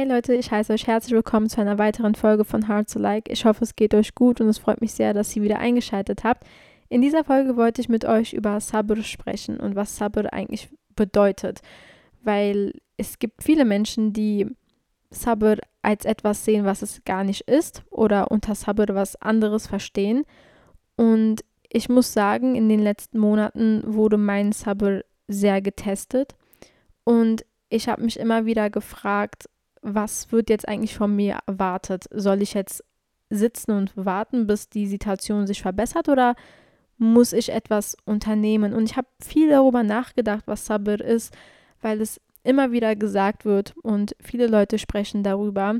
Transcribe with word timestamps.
Hey 0.00 0.08
Leute, 0.08 0.32
ich 0.32 0.50
heiße 0.50 0.72
euch 0.72 0.86
herzlich 0.86 1.12
willkommen 1.12 1.50
zu 1.50 1.60
einer 1.60 1.76
weiteren 1.76 2.14
Folge 2.14 2.46
von 2.46 2.68
Hard 2.68 2.90
to 2.90 2.98
Like. 2.98 3.30
Ich 3.30 3.44
hoffe, 3.44 3.62
es 3.64 3.76
geht 3.76 3.92
euch 3.92 4.14
gut 4.14 4.40
und 4.40 4.48
es 4.48 4.56
freut 4.56 4.80
mich 4.80 4.94
sehr, 4.94 5.12
dass 5.12 5.36
ihr 5.36 5.42
wieder 5.42 5.58
eingeschaltet 5.58 6.24
habt. 6.24 6.46
In 6.88 7.02
dieser 7.02 7.22
Folge 7.22 7.54
wollte 7.58 7.82
ich 7.82 7.90
mit 7.90 8.06
euch 8.06 8.32
über 8.32 8.58
Sabr 8.60 9.02
sprechen 9.02 9.60
und 9.60 9.76
was 9.76 9.98
Sabr 9.98 10.32
eigentlich 10.32 10.70
bedeutet, 10.96 11.60
weil 12.22 12.72
es 12.96 13.18
gibt 13.18 13.42
viele 13.42 13.66
Menschen, 13.66 14.14
die 14.14 14.46
Sabr 15.10 15.58
als 15.82 16.06
etwas 16.06 16.46
sehen, 16.46 16.64
was 16.64 16.80
es 16.80 17.04
gar 17.04 17.22
nicht 17.22 17.42
ist 17.42 17.82
oder 17.90 18.30
unter 18.30 18.54
Sabr 18.54 18.94
was 18.94 19.20
anderes 19.20 19.66
verstehen. 19.66 20.24
Und 20.96 21.44
ich 21.68 21.90
muss 21.90 22.14
sagen, 22.14 22.54
in 22.54 22.70
den 22.70 22.80
letzten 22.80 23.18
Monaten 23.18 23.82
wurde 23.84 24.16
mein 24.16 24.52
Sabr 24.52 25.02
sehr 25.28 25.60
getestet 25.60 26.36
und 27.04 27.44
ich 27.68 27.86
habe 27.86 28.02
mich 28.02 28.18
immer 28.18 28.46
wieder 28.46 28.70
gefragt, 28.70 29.44
was 29.82 30.30
wird 30.32 30.50
jetzt 30.50 30.68
eigentlich 30.68 30.94
von 30.94 31.14
mir 31.14 31.38
erwartet? 31.46 32.04
Soll 32.10 32.42
ich 32.42 32.54
jetzt 32.54 32.84
sitzen 33.30 33.72
und 33.72 33.92
warten, 33.96 34.46
bis 34.46 34.68
die 34.68 34.86
Situation 34.86 35.46
sich 35.46 35.62
verbessert 35.62 36.08
oder 36.08 36.34
muss 36.98 37.32
ich 37.32 37.50
etwas 37.50 37.96
unternehmen? 38.04 38.74
Und 38.74 38.84
ich 38.84 38.96
habe 38.96 39.08
viel 39.22 39.48
darüber 39.48 39.82
nachgedacht, 39.82 40.44
was 40.46 40.66
Sabr 40.66 41.00
ist, 41.00 41.34
weil 41.80 42.00
es 42.00 42.20
immer 42.42 42.72
wieder 42.72 42.96
gesagt 42.96 43.44
wird 43.44 43.74
und 43.82 44.16
viele 44.20 44.46
Leute 44.46 44.78
sprechen 44.78 45.22
darüber. 45.22 45.76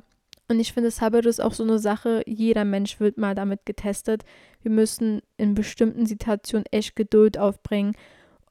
Und 0.48 0.60
ich 0.60 0.72
finde, 0.72 0.90
Sabr 0.90 1.24
ist 1.26 1.40
auch 1.40 1.52
so 1.52 1.62
eine 1.62 1.78
Sache, 1.78 2.22
jeder 2.26 2.64
Mensch 2.64 3.00
wird 3.00 3.18
mal 3.18 3.34
damit 3.34 3.66
getestet. 3.66 4.24
Wir 4.62 4.70
müssen 4.70 5.22
in 5.36 5.54
bestimmten 5.54 6.06
Situationen 6.06 6.66
echt 6.70 6.96
Geduld 6.96 7.38
aufbringen 7.38 7.94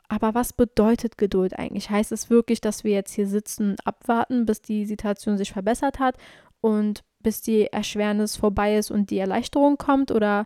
aber 0.10 0.34
was 0.34 0.54
bedeutet 0.54 1.18
Geduld 1.18 1.58
eigentlich? 1.58 1.90
Heißt 1.90 2.12
es 2.12 2.30
wirklich, 2.30 2.62
dass 2.62 2.84
wir 2.84 2.92
jetzt 2.92 3.14
hier 3.14 3.28
sitzen 3.28 3.72
und 3.72 3.88
abwarten, 3.88 4.46
bis 4.46 4.62
die 4.62 4.86
Situation 4.86 5.38
sich 5.38 5.54
verbessert 5.54 6.00
hat 6.00 6.18
und 6.62 7.04
bis 7.22 7.42
die 7.42 7.68
Erschwernis 7.68 8.36
vorbei 8.36 8.76
ist 8.76 8.90
und 8.92 9.12
die 9.12 9.20
Erleichterung 9.20 9.78
kommt? 9.78 10.12
Oder 10.12 10.46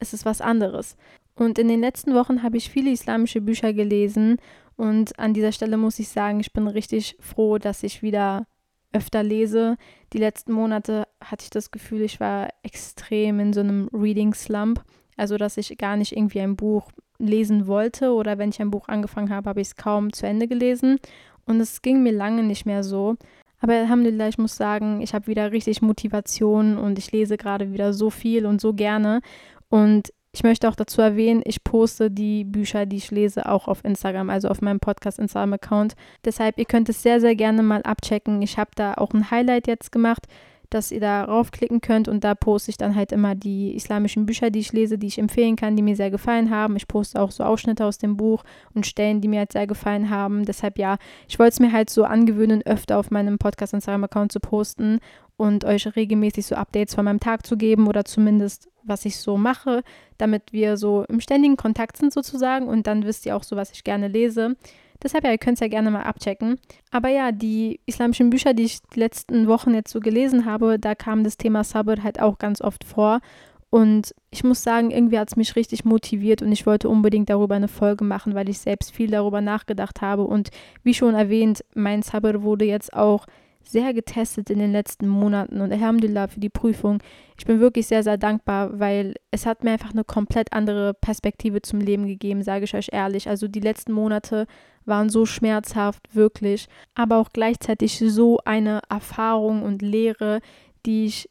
ist 0.00 0.14
es 0.14 0.24
was 0.24 0.40
anderes? 0.40 0.96
Und 1.36 1.58
in 1.58 1.68
den 1.68 1.80
letzten 1.80 2.14
Wochen 2.14 2.42
habe 2.42 2.56
ich 2.56 2.70
viele 2.70 2.90
islamische 2.90 3.40
Bücher 3.40 3.72
gelesen 3.72 4.38
und 4.76 5.18
an 5.18 5.32
dieser 5.32 5.52
Stelle 5.52 5.76
muss 5.76 5.98
ich 6.00 6.08
sagen, 6.08 6.40
ich 6.40 6.52
bin 6.52 6.66
richtig 6.66 7.16
froh, 7.20 7.58
dass 7.58 7.82
ich 7.84 8.02
wieder 8.02 8.46
öfter 8.92 9.22
lese. 9.22 9.76
Die 10.12 10.18
letzten 10.18 10.52
Monate 10.52 11.06
hatte 11.20 11.44
ich 11.44 11.50
das 11.50 11.70
Gefühl, 11.70 12.02
ich 12.02 12.20
war 12.20 12.48
extrem 12.62 13.40
in 13.40 13.52
so 13.52 13.60
einem 13.60 13.88
Reading 13.92 14.34
Slump. 14.34 14.84
Also, 15.16 15.36
dass 15.36 15.56
ich 15.56 15.76
gar 15.78 15.96
nicht 15.96 16.16
irgendwie 16.16 16.40
ein 16.40 16.56
Buch 16.56 16.90
lesen 17.26 17.66
wollte 17.66 18.12
oder 18.12 18.38
wenn 18.38 18.50
ich 18.50 18.60
ein 18.60 18.70
Buch 18.70 18.88
angefangen 18.88 19.30
habe, 19.30 19.48
habe 19.48 19.60
ich 19.60 19.68
es 19.68 19.76
kaum 19.76 20.12
zu 20.12 20.26
Ende 20.26 20.48
gelesen. 20.48 20.98
Und 21.46 21.60
es 21.60 21.82
ging 21.82 22.02
mir 22.02 22.12
lange 22.12 22.42
nicht 22.42 22.66
mehr 22.66 22.82
so. 22.82 23.16
Aber 23.60 23.74
Alhamdulillah, 23.74 24.28
ich 24.28 24.38
muss 24.38 24.56
sagen, 24.56 25.00
ich 25.00 25.14
habe 25.14 25.26
wieder 25.26 25.52
richtig 25.52 25.82
Motivation 25.82 26.76
und 26.76 26.98
ich 26.98 27.12
lese 27.12 27.36
gerade 27.36 27.72
wieder 27.72 27.92
so 27.92 28.10
viel 28.10 28.46
und 28.46 28.60
so 28.60 28.74
gerne. 28.74 29.20
Und 29.68 30.12
ich 30.32 30.42
möchte 30.42 30.68
auch 30.68 30.74
dazu 30.74 31.00
erwähnen, 31.00 31.42
ich 31.44 31.62
poste 31.62 32.10
die 32.10 32.44
Bücher, 32.44 32.86
die 32.86 32.96
ich 32.96 33.10
lese, 33.10 33.48
auch 33.48 33.68
auf 33.68 33.84
Instagram, 33.84 34.30
also 34.30 34.48
auf 34.48 34.60
meinem 34.60 34.80
Podcast 34.80 35.18
Instagram-Account. 35.18 35.94
Deshalb, 36.24 36.58
ihr 36.58 36.64
könnt 36.64 36.88
es 36.88 37.02
sehr, 37.02 37.20
sehr 37.20 37.36
gerne 37.36 37.62
mal 37.62 37.82
abchecken. 37.82 38.42
Ich 38.42 38.58
habe 38.58 38.70
da 38.74 38.94
auch 38.94 39.12
ein 39.14 39.30
Highlight 39.30 39.68
jetzt 39.68 39.92
gemacht 39.92 40.26
dass 40.70 40.90
ihr 40.90 41.00
da 41.00 41.24
raufklicken 41.24 41.80
könnt 41.80 42.08
und 42.08 42.24
da 42.24 42.34
poste 42.34 42.70
ich 42.70 42.76
dann 42.76 42.94
halt 42.94 43.12
immer 43.12 43.34
die 43.34 43.74
islamischen 43.74 44.26
Bücher, 44.26 44.50
die 44.50 44.60
ich 44.60 44.72
lese, 44.72 44.98
die 44.98 45.06
ich 45.06 45.18
empfehlen 45.18 45.56
kann, 45.56 45.76
die 45.76 45.82
mir 45.82 45.96
sehr 45.96 46.10
gefallen 46.10 46.50
haben. 46.50 46.76
Ich 46.76 46.88
poste 46.88 47.20
auch 47.20 47.30
so 47.30 47.44
Ausschnitte 47.44 47.84
aus 47.84 47.98
dem 47.98 48.16
Buch 48.16 48.44
und 48.74 48.86
Stellen, 48.86 49.20
die 49.20 49.28
mir 49.28 49.40
halt 49.40 49.52
sehr 49.52 49.66
gefallen 49.66 50.10
haben. 50.10 50.44
Deshalb 50.44 50.78
ja, 50.78 50.96
ich 51.28 51.38
wollte 51.38 51.54
es 51.54 51.60
mir 51.60 51.72
halt 51.72 51.90
so 51.90 52.04
angewöhnen, 52.04 52.62
öfter 52.64 52.98
auf 52.98 53.10
meinem 53.10 53.38
Podcast 53.38 53.74
Instagram-Account 53.74 54.32
zu 54.32 54.40
posten 54.40 54.98
und 55.36 55.64
euch 55.64 55.94
regelmäßig 55.96 56.46
so 56.46 56.54
Updates 56.54 56.94
von 56.94 57.04
meinem 57.04 57.20
Tag 57.20 57.46
zu 57.46 57.56
geben 57.56 57.86
oder 57.86 58.04
zumindest 58.04 58.68
was 58.84 59.04
ich 59.04 59.16
so 59.16 59.36
mache, 59.36 59.82
damit 60.18 60.52
wir 60.52 60.76
so 60.76 61.04
im 61.08 61.20
ständigen 61.20 61.56
Kontakt 61.56 61.96
sind 61.96 62.12
sozusagen 62.12 62.68
und 62.68 62.86
dann 62.86 63.04
wisst 63.04 63.26
ihr 63.26 63.34
auch 63.36 63.42
so, 63.42 63.56
was 63.56 63.72
ich 63.72 63.82
gerne 63.82 64.08
lese. 64.08 64.56
Deshalb, 65.04 65.24
ja, 65.24 65.30
ihr 65.30 65.38
könnt 65.38 65.56
es 65.56 65.60
ja 65.60 65.68
gerne 65.68 65.90
mal 65.90 66.02
abchecken. 66.02 66.58
Aber 66.90 67.10
ja, 67.10 67.30
die 67.30 67.78
islamischen 67.84 68.30
Bücher, 68.30 68.54
die 68.54 68.64
ich 68.64 68.80
die 68.94 69.00
letzten 69.00 69.46
Wochen 69.46 69.74
jetzt 69.74 69.92
so 69.92 70.00
gelesen 70.00 70.46
habe, 70.46 70.78
da 70.78 70.94
kam 70.94 71.22
das 71.22 71.36
Thema 71.36 71.62
Sabr 71.62 72.02
halt 72.02 72.20
auch 72.20 72.38
ganz 72.38 72.62
oft 72.62 72.84
vor. 72.84 73.20
Und 73.68 74.14
ich 74.30 74.44
muss 74.44 74.62
sagen, 74.62 74.90
irgendwie 74.90 75.18
hat 75.18 75.28
es 75.28 75.36
mich 75.36 75.56
richtig 75.56 75.84
motiviert 75.84 76.42
und 76.42 76.52
ich 76.52 76.64
wollte 76.64 76.88
unbedingt 76.88 77.28
darüber 77.28 77.56
eine 77.56 77.68
Folge 77.68 78.04
machen, 78.04 78.34
weil 78.34 78.48
ich 78.48 78.60
selbst 78.60 78.92
viel 78.92 79.10
darüber 79.10 79.40
nachgedacht 79.40 80.00
habe. 80.00 80.22
Und 80.22 80.50
wie 80.84 80.94
schon 80.94 81.14
erwähnt, 81.14 81.64
mein 81.74 82.02
Sabr 82.02 82.42
wurde 82.42 82.64
jetzt 82.64 82.94
auch 82.94 83.26
sehr 83.64 83.92
getestet 83.94 84.50
in 84.50 84.58
den 84.58 84.72
letzten 84.72 85.08
Monaten 85.08 85.60
und 85.60 85.72
Alhamdulillah 85.72 86.28
für 86.28 86.40
die 86.40 86.50
Prüfung. 86.50 87.02
Ich 87.38 87.44
bin 87.44 87.60
wirklich 87.60 87.86
sehr, 87.86 88.02
sehr 88.02 88.18
dankbar, 88.18 88.78
weil 88.78 89.14
es 89.30 89.46
hat 89.46 89.64
mir 89.64 89.72
einfach 89.72 89.92
eine 89.92 90.04
komplett 90.04 90.52
andere 90.52 90.94
Perspektive 90.94 91.62
zum 91.62 91.80
Leben 91.80 92.06
gegeben, 92.06 92.42
sage 92.42 92.64
ich 92.64 92.74
euch 92.74 92.90
ehrlich. 92.92 93.28
Also 93.28 93.48
die 93.48 93.60
letzten 93.60 93.92
Monate 93.92 94.46
waren 94.84 95.08
so 95.08 95.26
schmerzhaft, 95.26 96.14
wirklich, 96.14 96.68
aber 96.94 97.16
auch 97.16 97.30
gleichzeitig 97.32 97.98
so 97.98 98.38
eine 98.44 98.82
Erfahrung 98.88 99.62
und 99.62 99.82
Lehre, 99.82 100.40
die 100.84 101.06
ich 101.06 101.30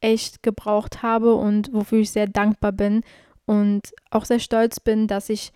echt 0.00 0.42
gebraucht 0.42 1.02
habe 1.02 1.34
und 1.34 1.72
wofür 1.72 2.00
ich 2.00 2.10
sehr 2.10 2.26
dankbar 2.26 2.72
bin 2.72 3.02
und 3.46 3.92
auch 4.10 4.24
sehr 4.24 4.40
stolz 4.40 4.80
bin, 4.80 5.06
dass 5.06 5.30
ich 5.30 5.52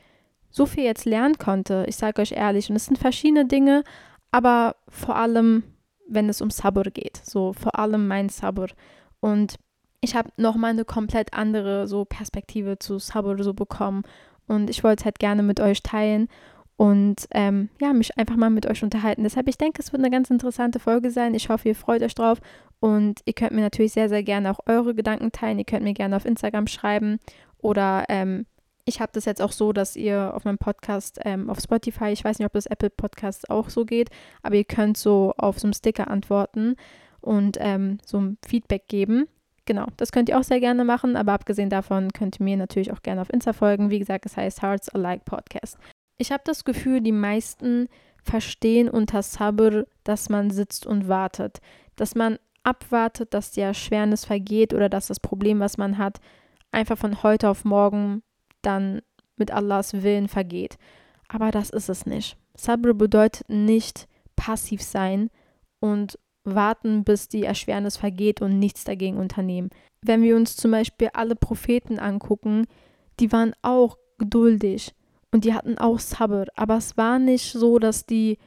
so 0.50 0.64
viel 0.64 0.84
jetzt 0.84 1.04
lernen 1.04 1.36
konnte. 1.36 1.84
Ich 1.88 1.96
sage 1.96 2.22
euch 2.22 2.32
ehrlich, 2.32 2.70
und 2.70 2.76
es 2.76 2.86
sind 2.86 2.96
verschiedene 2.96 3.44
Dinge, 3.46 3.84
aber 4.30 4.76
vor 4.88 5.16
allem 5.16 5.64
wenn 6.08 6.28
es 6.28 6.40
um 6.40 6.50
Sabr 6.50 6.90
geht. 6.90 7.20
So 7.24 7.52
vor 7.52 7.78
allem 7.78 8.06
mein 8.08 8.28
Sabr. 8.28 8.68
Und 9.20 9.56
ich 10.00 10.14
habe 10.14 10.30
nochmal 10.36 10.70
eine 10.70 10.84
komplett 10.84 11.32
andere 11.32 11.88
so 11.88 12.04
Perspektive 12.04 12.78
zu 12.78 12.98
Sabr 12.98 13.42
so 13.42 13.54
bekommen. 13.54 14.02
Und 14.46 14.70
ich 14.70 14.84
wollte 14.84 15.02
es 15.02 15.04
halt 15.04 15.18
gerne 15.18 15.42
mit 15.42 15.60
euch 15.60 15.82
teilen 15.82 16.28
und 16.76 17.26
ähm, 17.32 17.70
ja, 17.80 17.92
mich 17.92 18.16
einfach 18.18 18.36
mal 18.36 18.50
mit 18.50 18.66
euch 18.66 18.82
unterhalten. 18.82 19.22
Deshalb, 19.22 19.48
ich 19.48 19.56
denke, 19.56 19.80
es 19.80 19.92
wird 19.92 20.02
eine 20.02 20.10
ganz 20.10 20.30
interessante 20.30 20.78
Folge 20.78 21.10
sein. 21.10 21.34
Ich 21.34 21.48
hoffe, 21.48 21.68
ihr 21.68 21.74
freut 21.74 22.02
euch 22.02 22.14
drauf. 22.14 22.38
Und 22.80 23.20
ihr 23.24 23.32
könnt 23.32 23.52
mir 23.52 23.62
natürlich 23.62 23.92
sehr, 23.92 24.10
sehr 24.10 24.22
gerne 24.22 24.50
auch 24.50 24.60
eure 24.66 24.94
Gedanken 24.94 25.32
teilen. 25.32 25.58
Ihr 25.58 25.64
könnt 25.64 25.84
mir 25.84 25.94
gerne 25.94 26.14
auf 26.14 26.26
Instagram 26.26 26.66
schreiben 26.66 27.18
oder 27.58 28.04
ähm, 28.10 28.44
ich 28.86 29.00
habe 29.00 29.10
das 29.12 29.24
jetzt 29.24 29.42
auch 29.42 29.52
so, 29.52 29.72
dass 29.72 29.96
ihr 29.96 30.32
auf 30.34 30.44
meinem 30.44 30.58
Podcast 30.58 31.18
ähm, 31.24 31.50
auf 31.50 31.58
Spotify, 31.60 32.10
ich 32.10 32.24
weiß 32.24 32.38
nicht, 32.38 32.46
ob 32.46 32.52
das 32.52 32.66
Apple 32.66 32.88
Podcast 32.88 33.50
auch 33.50 33.68
so 33.68 33.84
geht, 33.84 34.10
aber 34.42 34.54
ihr 34.54 34.64
könnt 34.64 34.96
so 34.96 35.34
auf 35.36 35.58
so 35.58 35.66
einen 35.66 35.74
Sticker 35.74 36.08
antworten 36.08 36.76
und 37.20 37.58
ähm, 37.60 37.98
so 38.06 38.20
ein 38.20 38.38
Feedback 38.46 38.86
geben. 38.86 39.26
Genau, 39.64 39.86
das 39.96 40.12
könnt 40.12 40.28
ihr 40.28 40.38
auch 40.38 40.44
sehr 40.44 40.60
gerne 40.60 40.84
machen, 40.84 41.16
aber 41.16 41.32
abgesehen 41.32 41.68
davon 41.68 42.12
könnt 42.12 42.38
ihr 42.38 42.44
mir 42.44 42.56
natürlich 42.56 42.92
auch 42.92 43.02
gerne 43.02 43.20
auf 43.20 43.32
Insta 43.32 43.52
folgen. 43.52 43.90
Wie 43.90 43.98
gesagt, 43.98 44.24
es 44.24 44.36
heißt 44.36 44.62
Hearts 44.62 44.88
Alike 44.90 45.24
Podcast. 45.24 45.76
Ich 46.16 46.30
habe 46.30 46.44
das 46.46 46.64
Gefühl, 46.64 47.00
die 47.00 47.12
meisten 47.12 47.88
verstehen 48.22 48.88
unter 48.88 49.22
Sabr, 49.22 49.84
dass 50.04 50.28
man 50.28 50.50
sitzt 50.50 50.86
und 50.86 51.08
wartet, 51.08 51.58
dass 51.96 52.14
man 52.14 52.38
abwartet, 52.62 53.34
dass 53.34 53.50
die 53.50 53.60
Erschwernis 53.60 54.24
vergeht 54.24 54.72
oder 54.72 54.88
dass 54.88 55.08
das 55.08 55.18
Problem, 55.18 55.58
was 55.58 55.76
man 55.76 55.98
hat, 55.98 56.20
einfach 56.70 56.96
von 56.96 57.24
heute 57.24 57.48
auf 57.48 57.64
morgen 57.64 58.22
dann 58.66 59.00
mit 59.36 59.50
Allahs 59.50 60.02
Willen 60.02 60.28
vergeht. 60.28 60.78
Aber 61.28 61.50
das 61.50 61.70
ist 61.70 61.88
es 61.88 62.06
nicht. 62.06 62.36
Sabr 62.56 62.94
bedeutet 62.94 63.48
nicht 63.48 64.08
passiv 64.36 64.82
sein 64.82 65.30
und 65.80 66.18
warten, 66.44 67.04
bis 67.04 67.28
die 67.28 67.44
Erschwernis 67.44 67.96
vergeht 67.96 68.40
und 68.40 68.58
nichts 68.58 68.84
dagegen 68.84 69.16
unternehmen. 69.16 69.70
Wenn 70.00 70.22
wir 70.22 70.36
uns 70.36 70.56
zum 70.56 70.70
Beispiel 70.70 71.10
alle 71.12 71.34
Propheten 71.34 71.98
angucken, 71.98 72.66
die 73.18 73.32
waren 73.32 73.54
auch 73.62 73.98
geduldig 74.18 74.94
und 75.32 75.44
die 75.44 75.54
hatten 75.54 75.78
auch 75.78 75.98
Sabr. 75.98 76.46
Aber 76.54 76.76
es 76.76 76.96
war 76.96 77.18
nicht 77.18 77.52
so, 77.52 77.78
dass 77.78 78.06
die 78.06 78.38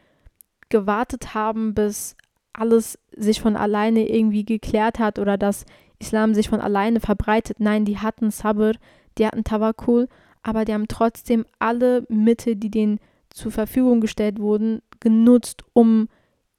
gewartet 0.69 1.33
haben, 1.33 1.73
bis 1.73 2.15
alles 2.53 2.97
sich 3.15 3.41
von 3.41 3.55
alleine 3.55 4.07
irgendwie 4.07 4.45
geklärt 4.45 4.99
hat 4.99 5.19
oder 5.19 5.37
dass 5.37 5.65
Islam 5.99 6.33
sich 6.33 6.49
von 6.49 6.61
alleine 6.61 6.99
verbreitet. 6.99 7.59
Nein, 7.59 7.85
die 7.85 7.97
hatten 7.97 8.31
Sabr, 8.31 8.73
die 9.17 9.25
hatten 9.25 9.43
Tawakul, 9.43 10.07
aber 10.43 10.65
die 10.65 10.73
haben 10.73 10.87
trotzdem 10.87 11.45
alle 11.59 12.05
Mittel, 12.09 12.55
die 12.55 12.71
denen 12.71 12.99
zur 13.29 13.51
Verfügung 13.51 14.01
gestellt 14.01 14.39
wurden, 14.39 14.81
genutzt, 14.99 15.63
um 15.73 16.09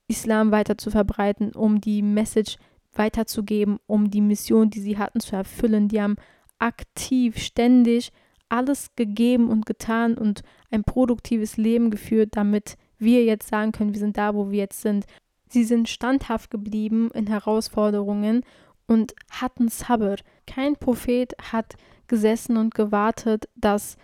Islam 0.09 0.51
weiter 0.51 0.77
zu 0.77 0.91
verbreiten, 0.91 1.53
um 1.53 1.81
die 1.81 2.03
Message 2.03 2.57
weiterzugeben, 2.93 3.79
um 3.87 4.11
die 4.11 4.21
Mission, 4.21 4.71
die 4.71 4.81
sie 4.81 4.99
hatten, 4.99 5.21
zu 5.21 5.37
erfüllen. 5.37 5.89
Die 5.89 6.01
haben 6.01 6.17
aktiv, 6.59 7.39
ständig 7.39 8.13
alles 8.49 8.91
gegeben 8.97 9.49
und 9.49 9.65
getan 9.65 10.19
und 10.19 10.43
ein 10.71 10.83
produktives 10.83 11.57
Leben 11.57 11.91
geführt, 11.91 12.31
damit 12.33 12.77
wir 12.99 13.25
jetzt 13.25 13.49
sagen 13.49 13.73
können, 13.73 13.95
wir 13.95 14.01
sind 14.01 14.17
da, 14.17 14.35
wo 14.35 14.51
wir 14.51 14.59
jetzt 14.59 14.83
sind. 14.83 15.07
Sie 15.49 15.65
sind 15.65 15.89
standhaft 15.89 16.51
geblieben 16.51 17.11
in 17.15 17.27
Herausforderungen 17.29 18.45
und 18.87 19.15
hatten 19.31 19.69
Sabr. 19.69 20.17
Kein 20.47 20.77
Prophet 20.77 21.35
hat 21.53 21.77
gesessen 22.11 22.59
und 22.59 22.75
gewartet, 22.75 23.49
dass 23.55 23.97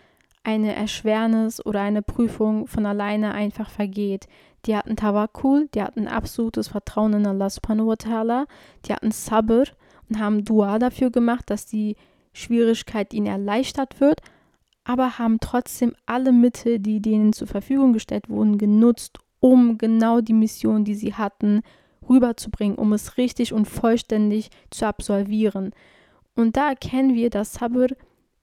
eine 0.45 0.75
Erschwernis 0.75 1.65
oder 1.65 1.81
eine 1.81 2.03
Prüfung 2.03 2.69
von 2.69 2.87
alleine 2.87 3.35
einfach 3.35 3.69
vergeht. 3.69 4.29
Die 4.65 4.77
hatten 4.77 4.97
Tawakkul, 4.97 5.69
die 5.75 5.83
hatten 5.83 6.07
absolutes 6.07 6.69
Vertrauen 6.69 7.15
in 7.15 7.27
Allah 7.27 7.51
subhanahu 7.51 7.89
wa 7.89 7.95
ta'ala, 7.95 8.47
die 8.87 8.93
hatten 8.93 9.11
Sabr 9.11 9.65
und 10.09 10.21
haben 10.21 10.45
Dua 10.45 10.79
dafür 10.79 11.11
gemacht, 11.11 11.51
dass 11.51 11.67
die 11.67 11.97
Schwierigkeit 12.33 13.13
ihnen 13.13 13.27
erleichtert 13.27 14.01
wird, 14.01 14.21
aber 14.85 15.19
haben 15.19 15.41
trotzdem 15.41 15.95
alle 16.07 16.31
Mittel, 16.31 16.79
die 16.79 17.03
denen 17.03 17.33
zur 17.33 17.49
Verfügung 17.49 17.93
gestellt 17.93 18.29
wurden, 18.29 18.57
genutzt, 18.57 19.19
um 19.41 19.79
genau 19.79 20.21
die 20.21 20.33
Mission, 20.33 20.85
die 20.85 20.95
sie 20.95 21.15
hatten, 21.15 21.63
rüberzubringen, 22.09 22.79
um 22.79 22.93
es 22.93 23.19
richtig 23.19 23.53
und 23.53 23.67
vollständig 23.67 24.51
zu 24.71 24.87
absolvieren. 24.87 25.73
Und 26.37 26.57
da 26.57 26.69
erkennen 26.69 27.15
wir, 27.15 27.31
dass 27.31 27.55
Sabr 27.55 27.89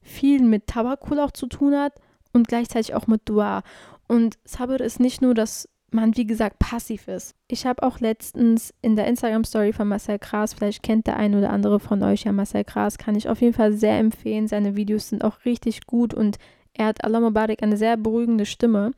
viel 0.02 0.42
mit 0.42 0.68
Tawakkul 0.68 1.20
auch 1.20 1.32
zu 1.32 1.48
tun 1.48 1.76
hat 1.76 1.94
und 2.34 2.48
gleichzeitig 2.48 2.94
auch 2.96 3.08
mit 3.08 3.22
Dua. 3.26 3.64
Und 4.08 4.38
Sabr 4.44 4.82
ist 4.82 5.00
nicht 5.00 5.22
nur, 5.22 5.34
dass 5.34 5.70
man, 5.94 6.18
wie 6.18 6.26
gesagt, 6.26 6.60
passiv 6.60 7.08
ist. 7.08 7.36
Ich 7.48 7.66
habe 7.66 7.84
auch 7.84 8.00
letztens 8.00 8.74
in 8.82 8.96
der 8.96 9.08
Instagram-Story 9.08 9.74
von 9.74 9.88
Marcel 9.88 10.20
Kras, 10.20 10.54
vielleicht 10.54 10.82
kennt 10.84 11.08
der 11.08 11.18
ein 11.18 11.36
oder 11.36 11.52
andere 11.52 11.80
von 11.80 12.02
euch 12.04 12.24
ja 12.24 12.32
Marcel 12.32 12.64
Kras, 12.64 12.98
kann 12.98 13.16
ich 13.16 13.30
auf 13.30 13.42
jeden 13.42 13.54
Fall 13.54 13.74
sehr 13.74 14.00
empfehlen. 14.00 14.48
Seine 14.48 14.76
Videos 14.76 15.10
sind 15.10 15.24
auch 15.24 15.46
richtig 15.46 15.86
gut 15.86 16.14
und 16.14 16.38
er 16.74 16.88
hat 16.88 17.04
Allah 17.04 17.20
Mubarak 17.20 17.62
eine 17.62 17.78
sehr 17.78 17.96
beruhigende 17.98 18.48
Stimme. 18.48 18.92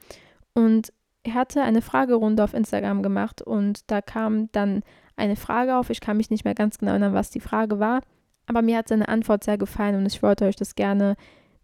Und 0.54 0.94
er 1.24 1.34
hatte 1.34 1.62
eine 1.62 1.82
Fragerunde 1.82 2.44
auf 2.44 2.54
Instagram 2.54 3.04
gemacht 3.04 3.42
und 3.42 3.92
da 3.92 4.02
kam 4.02 4.50
dann 4.54 4.84
eine 5.18 5.36
Frage 5.36 5.76
auf. 5.76 5.90
Ich 5.90 6.00
kann 6.00 6.18
mich 6.18 6.30
nicht 6.30 6.46
mehr 6.46 6.56
ganz 6.56 6.78
genau 6.78 6.92
erinnern, 6.92 7.14
was 7.14 7.30
die 7.30 7.42
Frage 7.42 7.80
war, 7.80 8.02
aber 8.48 8.62
mir 8.62 8.78
hat 8.78 8.88
seine 8.88 9.08
Antwort 9.08 9.44
sehr 9.44 9.58
gefallen 9.58 9.96
und 9.96 10.06
ich 10.06 10.22
wollte 10.24 10.46
euch 10.46 10.56
das 10.56 10.76
gerne 10.76 11.16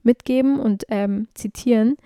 mitgeben 0.03 0.59
und 0.59 0.85
ähm, 0.89 1.27
zitieren. 1.33 1.97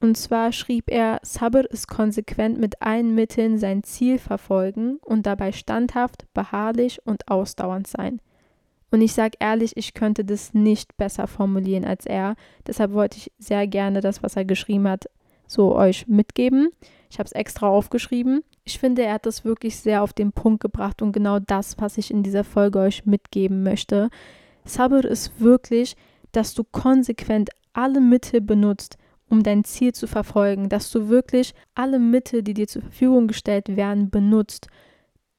Und 0.00 0.16
zwar 0.16 0.52
schrieb 0.52 0.90
er, 0.90 1.18
Sabr 1.22 1.64
ist 1.70 1.88
konsequent 1.88 2.60
mit 2.60 2.82
allen 2.82 3.14
Mitteln 3.14 3.58
sein 3.58 3.82
Ziel 3.82 4.18
verfolgen 4.18 4.98
und 5.02 5.24
dabei 5.24 5.52
standhaft, 5.52 6.26
beharrlich 6.34 7.00
und 7.06 7.28
ausdauernd 7.28 7.86
sein. 7.86 8.20
Und 8.90 9.00
ich 9.00 9.14
sage 9.14 9.38
ehrlich, 9.40 9.76
ich 9.76 9.94
könnte 9.94 10.24
das 10.24 10.54
nicht 10.54 10.96
besser 10.96 11.26
formulieren 11.26 11.84
als 11.84 12.06
er. 12.06 12.36
Deshalb 12.66 12.92
wollte 12.92 13.16
ich 13.16 13.32
sehr 13.38 13.66
gerne 13.66 14.00
das, 14.00 14.22
was 14.22 14.36
er 14.36 14.44
geschrieben 14.44 14.86
hat, 14.88 15.06
so 15.46 15.74
euch 15.74 16.06
mitgeben. 16.06 16.68
Ich 17.10 17.18
habe 17.18 17.26
es 17.26 17.32
extra 17.32 17.66
aufgeschrieben. 17.66 18.44
Ich 18.64 18.78
finde, 18.78 19.02
er 19.02 19.14
hat 19.14 19.26
das 19.26 19.44
wirklich 19.44 19.76
sehr 19.76 20.02
auf 20.02 20.14
den 20.14 20.32
Punkt 20.32 20.60
gebracht 20.60 21.02
und 21.02 21.12
genau 21.12 21.38
das, 21.38 21.76
was 21.78 21.98
ich 21.98 22.10
in 22.10 22.22
dieser 22.22 22.44
Folge 22.44 22.78
euch 22.78 23.04
mitgeben 23.04 23.62
möchte. 23.62 24.08
Sabr 24.64 25.04
ist 25.04 25.38
wirklich, 25.38 25.96
dass 26.32 26.54
du 26.54 26.64
konsequent 26.64 27.50
alle 27.74 28.00
Mittel 28.00 28.40
benutzt, 28.40 28.96
um 29.28 29.42
dein 29.42 29.64
Ziel 29.64 29.92
zu 29.92 30.06
verfolgen, 30.06 30.70
dass 30.70 30.90
du 30.90 31.08
wirklich 31.08 31.52
alle 31.74 31.98
Mittel, 31.98 32.42
die 32.42 32.54
dir 32.54 32.66
zur 32.66 32.82
Verfügung 32.82 33.28
gestellt 33.28 33.76
werden, 33.76 34.08
benutzt 34.08 34.68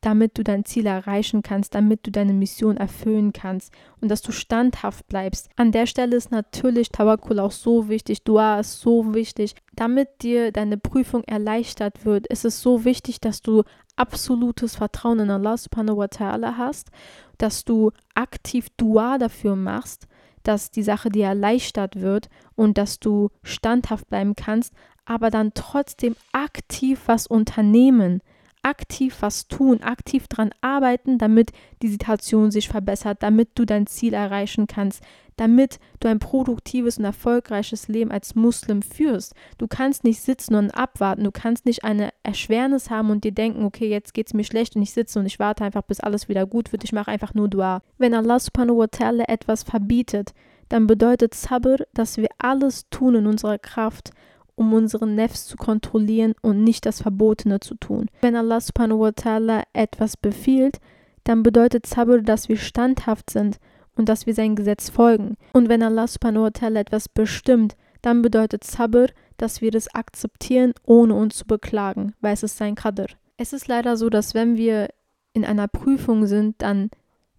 damit 0.05 0.37
du 0.37 0.43
dein 0.43 0.65
Ziel 0.65 0.85
erreichen 0.85 1.41
kannst, 1.41 1.73
damit 1.73 2.05
du 2.05 2.11
deine 2.11 2.33
Mission 2.33 2.77
erfüllen 2.77 3.33
kannst 3.33 3.73
und 4.01 4.09
dass 4.09 4.21
du 4.21 4.31
standhaft 4.31 5.07
bleibst. 5.07 5.49
An 5.55 5.71
der 5.71 5.87
Stelle 5.87 6.15
ist 6.15 6.29
natürlich 6.29 6.89
Tawakkul 6.89 7.39
auch 7.39 7.51
so 7.51 7.89
wichtig, 7.89 8.23
Dua 8.23 8.59
ist 8.59 8.81
so 8.81 9.15
wichtig. 9.15 9.55
Damit 9.73 10.21
dir 10.21 10.51
deine 10.51 10.77
Prüfung 10.77 11.23
erleichtert 11.23 12.05
wird, 12.05 12.27
ist 12.27 12.45
es 12.45 12.61
so 12.61 12.85
wichtig, 12.85 13.19
dass 13.19 13.41
du 13.41 13.63
absolutes 13.95 14.75
Vertrauen 14.75 15.21
in 15.21 15.31
Allah 15.31 15.57
subhanahu 15.57 15.97
wa 15.97 16.05
ta'ala 16.05 16.55
hast, 16.55 16.91
dass 17.39 17.65
du 17.65 17.91
aktiv 18.13 18.67
Dua 18.77 19.17
dafür 19.17 19.55
machst, 19.55 20.07
dass 20.43 20.69
die 20.69 20.83
Sache 20.83 21.09
dir 21.09 21.25
erleichtert 21.25 21.99
wird 21.99 22.29
und 22.55 22.77
dass 22.77 22.99
du 22.99 23.29
standhaft 23.41 24.07
bleiben 24.09 24.35
kannst, 24.35 24.71
aber 25.05 25.31
dann 25.31 25.55
trotzdem 25.55 26.15
aktiv 26.31 27.01
was 27.07 27.25
unternehmen 27.25 28.21
aktiv 28.65 29.17
was 29.19 29.47
tun, 29.47 29.81
aktiv 29.81 30.27
daran 30.27 30.49
arbeiten, 30.59 31.19
damit 31.19 31.51
die 31.83 31.87
Situation 31.87 32.49
sich 32.49 32.67
verbessert, 32.67 33.21
damit 33.21 33.49
du 33.55 33.63
dein 33.63 33.85
Ziel 33.85 34.15
erreichen 34.15 34.65
kannst, 34.65 35.03
damit 35.37 35.79
du 35.99 36.07
ein 36.07 36.17
produktives 36.17 36.97
und 36.97 37.05
erfolgreiches 37.05 37.87
Leben 37.87 38.11
als 38.11 38.33
Muslim 38.33 38.81
führst. 38.81 39.35
Du 39.59 39.67
kannst 39.67 40.03
nicht 40.03 40.19
sitzen 40.19 40.55
und 40.55 40.71
abwarten, 40.71 41.23
du 41.23 41.31
kannst 41.31 41.65
nicht 41.65 41.83
eine 41.83 42.09
Erschwernis 42.23 42.89
haben 42.89 43.11
und 43.11 43.23
dir 43.23 43.33
denken, 43.33 43.65
okay, 43.65 43.87
jetzt 43.87 44.15
geht 44.15 44.27
es 44.27 44.33
mir 44.33 44.43
schlecht 44.43 44.75
und 44.75 44.81
ich 44.81 44.91
sitze 44.91 45.19
und 45.19 45.27
ich 45.27 45.37
warte 45.37 45.63
einfach, 45.63 45.83
bis 45.83 45.99
alles 45.99 46.27
wieder 46.27 46.47
gut 46.47 46.71
wird, 46.71 46.83
ich 46.83 46.93
mache 46.93 47.11
einfach 47.11 47.35
nur 47.35 47.47
Dua. 47.47 47.83
Wenn 47.99 48.15
Allah 48.15 48.39
subhanahu 48.39 48.79
wa 48.79 48.85
ta'ala 48.85 49.27
etwas 49.27 49.61
verbietet, 49.61 50.33
dann 50.69 50.87
bedeutet 50.87 51.35
Sabr, 51.35 51.77
dass 51.93 52.17
wir 52.17 52.29
alles 52.39 52.89
tun 52.89 53.13
in 53.13 53.27
unserer 53.27 53.59
Kraft, 53.59 54.09
um 54.55 54.73
unseren 54.73 55.15
Nefs 55.15 55.45
zu 55.45 55.57
kontrollieren 55.57 56.33
und 56.41 56.63
nicht 56.63 56.85
das 56.85 57.01
Verbotene 57.01 57.59
zu 57.59 57.75
tun. 57.75 58.07
Wenn 58.21 58.35
Allah 58.35 58.61
subhanahu 58.61 59.01
wa 59.01 59.09
ta'ala 59.09 59.63
etwas 59.73 60.17
befiehlt, 60.17 60.79
dann 61.23 61.43
bedeutet 61.43 61.85
Sabr, 61.85 62.21
dass 62.21 62.49
wir 62.49 62.57
standhaft 62.57 63.29
sind 63.29 63.57
und 63.95 64.09
dass 64.09 64.25
wir 64.25 64.33
sein 64.33 64.55
Gesetz 64.55 64.89
folgen. 64.89 65.35
Und 65.53 65.69
wenn 65.69 65.83
Allah 65.83 66.07
subhanahu 66.07 66.43
wa 66.43 66.49
ta'ala 66.49 66.79
etwas 66.79 67.09
bestimmt, 67.09 67.75
dann 68.01 68.21
bedeutet 68.21 68.63
Sabr, 68.63 69.07
dass 69.37 69.61
wir 69.61 69.71
das 69.71 69.93
akzeptieren, 69.93 70.73
ohne 70.85 71.15
uns 71.15 71.37
zu 71.37 71.45
beklagen, 71.45 72.13
weil 72.21 72.33
es 72.33 72.43
ist 72.43 72.57
sein 72.57 72.75
Qadr. 72.75 73.07
Es 73.37 73.51
ist 73.51 73.67
leider 73.67 73.97
so, 73.97 74.09
dass 74.09 74.33
wenn 74.33 74.55
wir 74.55 74.89
in 75.33 75.43
einer 75.43 75.67
Prüfung 75.67 76.25
sind, 76.25 76.61
dann 76.61 76.89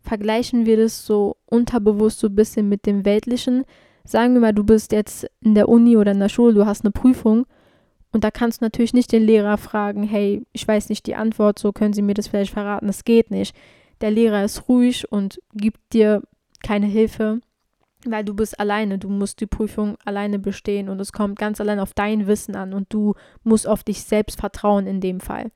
vergleichen 0.01 0.67
wir 0.67 0.77
das 0.77 1.07
so 1.07 1.37
unterbewusst 1.47 2.21
so 2.21 2.29
ein 2.29 2.35
bisschen 2.35 2.69
mit 2.69 2.87
dem 2.87 3.05
Weltlichen, 3.05 3.65
sagen 4.07 4.35
wir 4.35 4.41
mal, 4.41 4.55
du 4.55 4.65
bist 4.65 4.93
jetzt 4.93 5.27
in 5.41 5.55
der 5.55 5.69
Uni 5.69 5.97
oder 5.97 6.13
in 6.13 6.21
der 6.21 6.29
Schule, 6.29 6.55
du 6.55 6.67
hast 6.67 6.85
eine 6.85 6.93
Prüfung 6.93 7.47
und 8.13 8.25
da 8.25 8.31
kannst 8.31 8.61
du 8.61 8.65
natürlich 8.65 8.95
nicht 8.95 9.13
den 9.13 9.25
Lehrer 9.25 9.59
fragen, 9.59 10.03
hey, 10.03 10.43
ich 10.53 10.67
weiß 10.67 10.89
nicht 10.89 11.07
die 11.07 11.17
Antwort, 11.17 11.59
so 11.59 11.73
können 11.73 11.93
Sie 11.93 12.03
mir 12.03 12.15
das 12.15 12.29
vielleicht 12.29 12.53
verraten. 12.53 12.87
Das 12.87 13.05
geht 13.05 13.31
nicht. 13.31 13.55
Der 14.01 14.11
Lehrer 14.11 14.45
ist 14.45 14.69
ruhig 14.69 15.11
und 15.11 15.41
gibt 15.53 15.93
dir 15.93 16.23
keine 16.63 16.87
Hilfe, 16.87 17.41
weil 18.07 18.25
du 18.25 18.35
bist 18.35 18.59
alleine. 18.59 18.99
Du 18.99 19.09
musst 19.09 19.41
die 19.41 19.47
Prüfung 19.47 19.97
alleine 20.05 20.39
bestehen 20.39 20.89
und 20.89 21.01
es 21.01 21.13
kommt 21.13 21.39
ganz 21.39 21.61
allein 21.61 21.81
auf 21.81 21.95
dein 21.95 22.27
Wissen 22.27 22.57
an 22.57 22.73
und 22.73 22.87
du 22.91 23.15
musst 23.43 23.67
auf 23.67 23.85
dich 23.85 24.03
selbst 24.03 24.41
vertrauen 24.41 24.87
in 24.87 25.01
dem 25.01 25.21
Fall. 25.21 25.51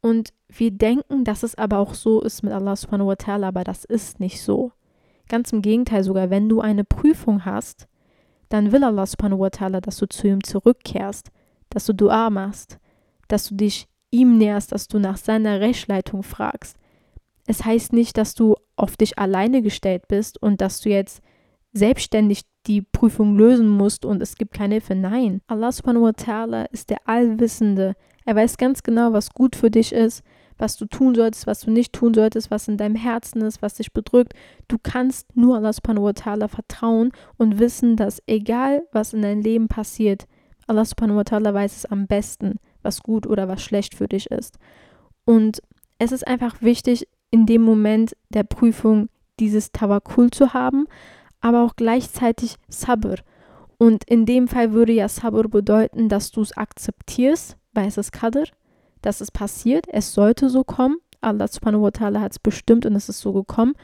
Und 0.00 0.32
wir 0.48 0.70
denken, 0.70 1.24
dass 1.24 1.42
es 1.42 1.56
aber 1.56 1.78
auch 1.78 1.94
so 1.94 2.20
ist 2.20 2.42
mit 2.42 2.52
Allah 2.52 2.76
subhanahu 2.76 3.08
wa 3.08 3.14
ta'ala, 3.14 3.48
aber 3.48 3.64
das 3.64 3.84
ist 3.84 4.20
nicht 4.20 4.42
so. 4.42 4.72
Ganz 5.28 5.52
im 5.52 5.62
Gegenteil 5.62 6.04
sogar, 6.04 6.30
wenn 6.30 6.48
du 6.48 6.60
eine 6.60 6.84
Prüfung 6.84 7.44
hast, 7.44 7.88
dann 8.48 8.72
will 8.72 8.84
Allah 8.84 9.06
subhanahu 9.06 9.40
wa 9.40 9.48
ta'ala, 9.48 9.80
dass 9.80 9.96
du 9.98 10.06
zu 10.06 10.28
ihm 10.28 10.42
zurückkehrst, 10.42 11.30
dass 11.70 11.86
du 11.86 11.94
Dua 11.94 12.30
machst, 12.30 12.78
dass 13.28 13.48
du 13.48 13.56
dich 13.56 13.88
ihm 14.10 14.38
näherst, 14.38 14.72
dass 14.72 14.86
du 14.88 14.98
nach 14.98 15.16
seiner 15.16 15.60
Rechtsleitung 15.60 16.22
fragst. 16.22 16.76
Es 17.46 17.64
heißt 17.64 17.92
nicht, 17.92 18.16
dass 18.16 18.34
du 18.34 18.56
auf 18.76 18.96
dich 18.96 19.18
alleine 19.18 19.62
gestellt 19.62 20.08
bist 20.08 20.40
und 20.40 20.60
dass 20.60 20.80
du 20.80 20.90
jetzt 20.90 21.22
selbstständig 21.72 22.42
die 22.66 22.82
Prüfung 22.82 23.36
lösen 23.36 23.68
musst 23.68 24.04
und 24.04 24.22
es 24.22 24.36
gibt 24.36 24.54
keine 24.54 24.74
Hilfe. 24.74 24.94
Nein, 24.94 25.40
Allah 25.46 25.72
subhanahu 25.72 26.04
wa 26.04 26.10
ta'ala 26.10 26.66
ist 26.70 26.90
der 26.90 27.06
Allwissende. 27.06 27.94
Er 28.24 28.36
weiß 28.36 28.56
ganz 28.56 28.82
genau, 28.82 29.12
was 29.12 29.30
gut 29.30 29.54
für 29.56 29.70
dich 29.70 29.92
ist 29.92 30.22
was 30.58 30.76
du 30.76 30.86
tun 30.86 31.14
solltest, 31.14 31.46
was 31.46 31.60
du 31.60 31.70
nicht 31.70 31.92
tun 31.92 32.14
solltest, 32.14 32.50
was 32.50 32.68
in 32.68 32.76
deinem 32.76 32.94
Herzen 32.94 33.42
ist, 33.42 33.62
was 33.62 33.74
dich 33.74 33.92
bedrückt. 33.92 34.34
Du 34.68 34.78
kannst 34.82 35.36
nur 35.36 35.56
Allah 35.56 35.72
subhanahu 35.72 36.04
wa 36.04 36.10
ta'ala 36.10 36.48
vertrauen 36.48 37.12
und 37.36 37.58
wissen, 37.58 37.96
dass 37.96 38.22
egal 38.26 38.86
was 38.92 39.12
in 39.12 39.22
deinem 39.22 39.42
Leben 39.42 39.68
passiert, 39.68 40.26
Allah 40.66 40.84
subhanahu 40.84 41.16
wa 41.16 41.22
ta'ala 41.22 41.54
weiß 41.54 41.76
es 41.76 41.86
am 41.86 42.06
besten, 42.06 42.56
was 42.82 43.02
gut 43.02 43.26
oder 43.26 43.48
was 43.48 43.62
schlecht 43.62 43.94
für 43.94 44.08
dich 44.08 44.30
ist. 44.30 44.58
Und 45.24 45.60
es 45.98 46.12
ist 46.12 46.26
einfach 46.26 46.60
wichtig, 46.62 47.08
in 47.30 47.46
dem 47.46 47.62
Moment 47.62 48.16
der 48.30 48.44
Prüfung 48.44 49.08
dieses 49.38 49.72
Tawakkul 49.72 50.30
zu 50.30 50.54
haben, 50.54 50.86
aber 51.40 51.64
auch 51.64 51.76
gleichzeitig 51.76 52.56
Sabr. 52.68 53.16
Und 53.78 54.04
in 54.08 54.24
dem 54.26 54.48
Fall 54.48 54.72
würde 54.72 54.92
ja 54.92 55.08
Sabr 55.08 55.48
bedeuten, 55.48 56.08
dass 56.08 56.30
du 56.30 56.40
es 56.40 56.56
akzeptierst, 56.56 57.56
weil 57.72 57.88
es 57.88 57.98
ist 57.98 58.12
Qadr, 58.12 58.44
dass 59.02 59.20
es 59.20 59.30
passiert. 59.30 59.86
Es 59.88 60.12
sollte 60.14 60.48
so 60.48 60.64
kommen. 60.64 60.98
Allah 61.20 61.48
subhanahu 61.48 61.82
wa 61.82 61.88
ta'ala 61.88 62.20
hat 62.20 62.32
es 62.32 62.38
bestimmt 62.38 62.86
und 62.86 62.94
es 62.94 63.08
ist 63.08 63.20
so 63.20 63.32
gekommen. 63.32 63.74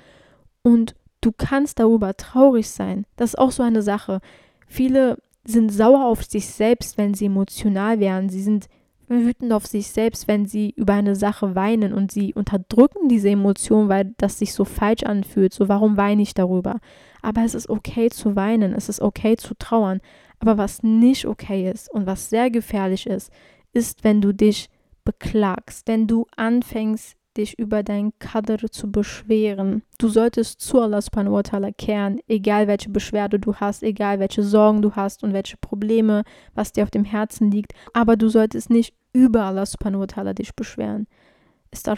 Und 0.63 0.95
du 1.21 1.33
kannst 1.33 1.79
darüber 1.79 2.17
traurig 2.17 2.71
sein. 2.71 3.07
Das 3.17 3.31
ist 3.31 3.39
auch 3.39 3.51
so 3.51 3.63
eine 3.63 3.83
Sache. 3.83 4.21
Viele 4.67 5.19
sind 5.45 5.71
sauer 5.71 6.05
auf 6.05 6.25
sich 6.25 6.47
selbst, 6.47 6.99
wenn 6.99 7.15
sie 7.15 7.27
emotional 7.27 8.01
werden. 8.01 8.29
Sie 8.29 8.43
sind 8.43 8.69
wütend 9.09 9.53
auf 9.53 9.67
sich 9.67 9.89
selbst, 9.89 10.29
wenn 10.29 10.47
sie 10.47 10.71
über 10.77 10.95
eine 10.95 11.17
Sache 11.17 11.55
weinen 11.55 11.93
und 11.93 12.13
sie 12.13 12.33
unterdrücken 12.35 13.09
diese 13.09 13.31
Emotion, 13.31 13.89
weil 13.89 14.15
das 14.17 14.39
sich 14.39 14.55
so 14.55 14.65
falsch 14.65 15.03
anfühlt. 15.03 15.53
So, 15.53 15.69
warum 15.69 15.97
weine 15.97 16.23
ich 16.23 16.35
darüber? 16.35 16.79
Aber 17.21 17.45
es 17.45 17.55
ist 17.55 17.69
okay 17.69 18.09
zu 18.09 18.37
weinen, 18.37 18.73
es 18.73 18.89
ist 18.89 19.01
okay 19.01 19.37
zu 19.37 19.55
trauern. 19.55 20.01
Aber 20.39 20.59
was 20.59 20.83
nicht 20.83 21.27
okay 21.27 21.71
ist 21.71 21.93
und 21.93 22.07
was 22.07 22.31
sehr 22.31 22.51
gefährlich 22.51 23.07
ist, 23.07 23.31
ist, 23.73 24.05
wenn 24.05 24.21
du 24.21 24.33
dich 24.33 24.69
beklagst, 25.05 25.89
wenn 25.89 26.07
du 26.07 26.27
anfängst, 26.37 27.17
dich 27.37 27.59
über 27.59 27.83
dein 27.83 28.13
Kader 28.19 28.59
zu 28.71 28.91
beschweren. 28.91 29.83
Du 29.99 30.09
solltest 30.09 30.61
zu 30.61 30.81
Allah 30.81 31.01
subhanahu 31.01 31.35
wa 31.35 31.41
ta'ala 31.41 31.73
kehren, 31.73 32.21
egal 32.29 32.69
welche 32.69 32.91
Beschwerde 32.91 33.39
du 33.39 33.55
hast, 33.55 33.83
egal 33.83 34.21
welche 34.21 34.43
Sorgen 34.43 34.83
du 34.83 34.95
hast 34.95 35.23
und 35.23 35.33
welche 35.33 35.57
Probleme, 35.57 36.25
was 36.55 36.73
dir 36.73 36.83
auf 36.85 36.91
dem 36.91 37.05
Herzen 37.05 37.51
liegt. 37.51 37.73
Aber 37.95 38.17
du 38.17 38.29
solltest 38.29 38.71
nicht 38.71 38.95
über 39.13 39.45
Allah 39.45 39.67
subhanahu 39.67 40.03
wa 40.03 40.07
ta'ala 40.07 40.35
dich 40.35 40.55
beschweren. 40.55 41.07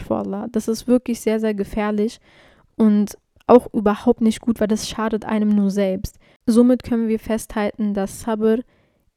Allah. 0.09 0.47
Das 0.51 0.67
ist 0.67 0.87
wirklich 0.87 1.19
sehr, 1.19 1.39
sehr 1.39 1.53
gefährlich 1.53 2.19
und 2.77 3.17
auch 3.47 3.71
überhaupt 3.73 4.21
nicht 4.21 4.41
gut, 4.41 4.59
weil 4.59 4.67
das 4.67 4.87
schadet 4.87 5.25
einem 5.25 5.49
nur 5.49 5.69
selbst. 5.69 6.17
Somit 6.45 6.83
können 6.83 7.07
wir 7.07 7.19
festhalten, 7.19 7.93
dass 7.93 8.21
Sabr 8.21 8.59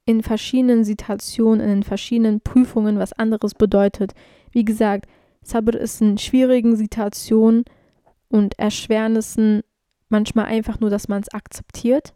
in 0.08 0.22
verschiedenen 0.22 0.84
Situationen, 0.84 1.68
in 1.68 1.82
verschiedenen 1.82 2.40
Prüfungen 2.40 2.98
was 2.98 3.12
anderes 3.12 3.54
bedeutet. 3.54 4.14
Wie 4.50 4.64
gesagt, 4.64 5.06
Sabr 5.42 5.74
ist 5.78 6.00
in 6.00 6.16
schwierigen 6.16 6.76
Situationen 6.76 7.64
und 8.30 8.58
Erschwernissen 8.58 9.60
manchmal 10.08 10.46
einfach 10.46 10.80
nur, 10.80 10.88
dass 10.88 11.08
man 11.08 11.20
es 11.20 11.28
akzeptiert 11.28 12.14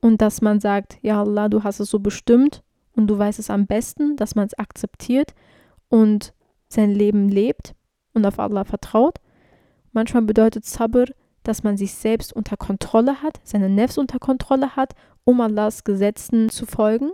und 0.00 0.22
dass 0.22 0.40
man 0.40 0.58
sagt, 0.58 0.96
ja 1.02 1.20
Allah, 1.20 1.50
du 1.50 1.64
hast 1.64 1.80
es 1.80 1.90
so 1.90 1.98
bestimmt 1.98 2.62
und 2.92 3.08
du 3.08 3.18
weißt 3.18 3.38
es 3.38 3.50
am 3.50 3.66
besten, 3.66 4.16
dass 4.16 4.34
man 4.34 4.46
es 4.46 4.58
akzeptiert 4.58 5.34
und 5.90 6.32
sein 6.70 6.92
Leben 6.92 7.28
lebt 7.28 7.74
und 8.14 8.24
auf 8.24 8.38
Allah 8.38 8.64
vertraut. 8.64 9.18
Manchmal 9.92 10.22
bedeutet 10.22 10.64
Sabr, 10.64 11.04
dass 11.48 11.62
man 11.62 11.78
sich 11.78 11.94
selbst 11.94 12.34
unter 12.34 12.58
Kontrolle 12.58 13.22
hat, 13.22 13.40
seine 13.42 13.70
Nefs 13.70 13.96
unter 13.96 14.18
Kontrolle 14.18 14.76
hat, 14.76 14.92
um 15.24 15.40
Allahs 15.40 15.82
Gesetzen 15.82 16.50
zu 16.50 16.66
folgen. 16.66 17.10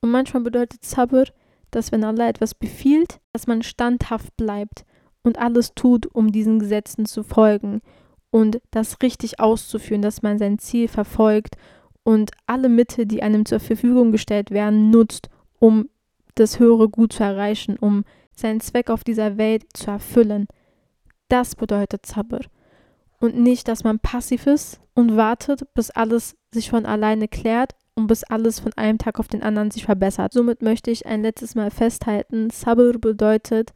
Und 0.00 0.10
manchmal 0.10 0.42
bedeutet 0.42 0.82
Sabr, 0.82 1.24
dass 1.70 1.92
wenn 1.92 2.02
Allah 2.02 2.28
etwas 2.28 2.54
befiehlt, 2.54 3.20
dass 3.34 3.46
man 3.46 3.62
standhaft 3.62 4.34
bleibt 4.38 4.86
und 5.22 5.38
alles 5.38 5.74
tut, 5.74 6.06
um 6.06 6.32
diesen 6.32 6.58
Gesetzen 6.58 7.04
zu 7.04 7.22
folgen 7.22 7.82
und 8.30 8.62
das 8.70 9.02
richtig 9.02 9.40
auszuführen, 9.40 10.00
dass 10.00 10.22
man 10.22 10.38
sein 10.38 10.58
Ziel 10.58 10.88
verfolgt 10.88 11.56
und 12.02 12.30
alle 12.46 12.70
Mittel, 12.70 13.04
die 13.04 13.22
einem 13.22 13.44
zur 13.44 13.60
Verfügung 13.60 14.10
gestellt 14.10 14.52
werden, 14.52 14.88
nutzt, 14.90 15.28
um 15.58 15.90
das 16.34 16.58
höhere 16.58 16.88
Gut 16.88 17.12
zu 17.12 17.24
erreichen, 17.24 17.76
um 17.78 18.04
seinen 18.34 18.60
Zweck 18.60 18.88
auf 18.88 19.04
dieser 19.04 19.36
Welt 19.36 19.64
zu 19.74 19.90
erfüllen. 19.90 20.46
Das 21.28 21.56
bedeutet 21.56 22.06
Sabr. 22.06 22.40
Und 23.18 23.36
nicht, 23.36 23.68
dass 23.68 23.84
man 23.84 23.98
passiv 23.98 24.46
ist 24.46 24.80
und 24.94 25.16
wartet, 25.16 25.72
bis 25.74 25.90
alles 25.90 26.36
sich 26.52 26.70
von 26.70 26.86
alleine 26.86 27.28
klärt 27.28 27.72
und 27.94 28.08
bis 28.08 28.24
alles 28.24 28.60
von 28.60 28.72
einem 28.74 28.98
Tag 28.98 29.18
auf 29.18 29.28
den 29.28 29.42
anderen 29.42 29.70
sich 29.70 29.84
verbessert. 29.84 30.32
Somit 30.32 30.62
möchte 30.62 30.90
ich 30.90 31.06
ein 31.06 31.22
letztes 31.22 31.54
Mal 31.54 31.70
festhalten, 31.70 32.50
Sabr 32.50 32.98
bedeutet 32.98 33.72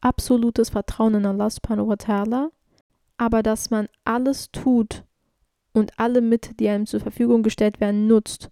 absolutes 0.00 0.70
Vertrauen 0.70 1.14
in 1.14 1.26
Allah 1.26 1.48
subhanahu 1.48 1.88
wa 1.88 1.94
ta'ala, 1.94 2.48
aber 3.16 3.42
dass 3.42 3.70
man 3.70 3.88
alles 4.04 4.50
tut 4.50 5.04
und 5.72 5.98
alle 5.98 6.20
Mittel, 6.20 6.54
die 6.54 6.68
einem 6.68 6.86
zur 6.86 7.00
Verfügung 7.00 7.42
gestellt 7.42 7.80
werden, 7.80 8.06
nutzt, 8.06 8.50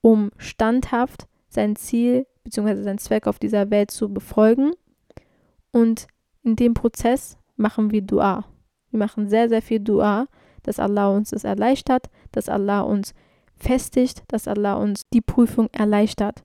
um 0.00 0.30
standhaft 0.38 1.26
sein 1.48 1.76
Ziel 1.76 2.26
bzw. 2.44 2.82
seinen 2.82 2.98
Zweck 2.98 3.26
auf 3.26 3.38
dieser 3.38 3.70
Welt 3.70 3.90
zu 3.90 4.12
befolgen. 4.12 4.72
Und 5.72 6.06
in 6.42 6.56
dem 6.56 6.74
Prozess 6.74 7.36
machen 7.56 7.90
wir 7.90 8.02
Dua. 8.02 8.44
Wir 8.96 9.04
machen 9.04 9.28
sehr, 9.28 9.50
sehr 9.50 9.60
viel 9.60 9.80
Dua, 9.80 10.26
dass 10.62 10.80
Allah 10.80 11.10
uns 11.10 11.30
es 11.30 11.44
erleichtert, 11.44 12.06
dass 12.32 12.48
Allah 12.48 12.80
uns 12.80 13.12
festigt, 13.54 14.22
dass 14.28 14.48
Allah 14.48 14.76
uns 14.76 15.02
die 15.12 15.20
Prüfung 15.20 15.68
erleichtert. 15.70 16.44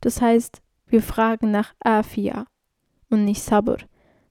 Das 0.00 0.22
heißt, 0.22 0.62
wir 0.86 1.02
fragen 1.02 1.50
nach 1.50 1.74
Afia 1.80 2.46
und 3.10 3.26
nicht 3.26 3.42
Sabr. 3.42 3.76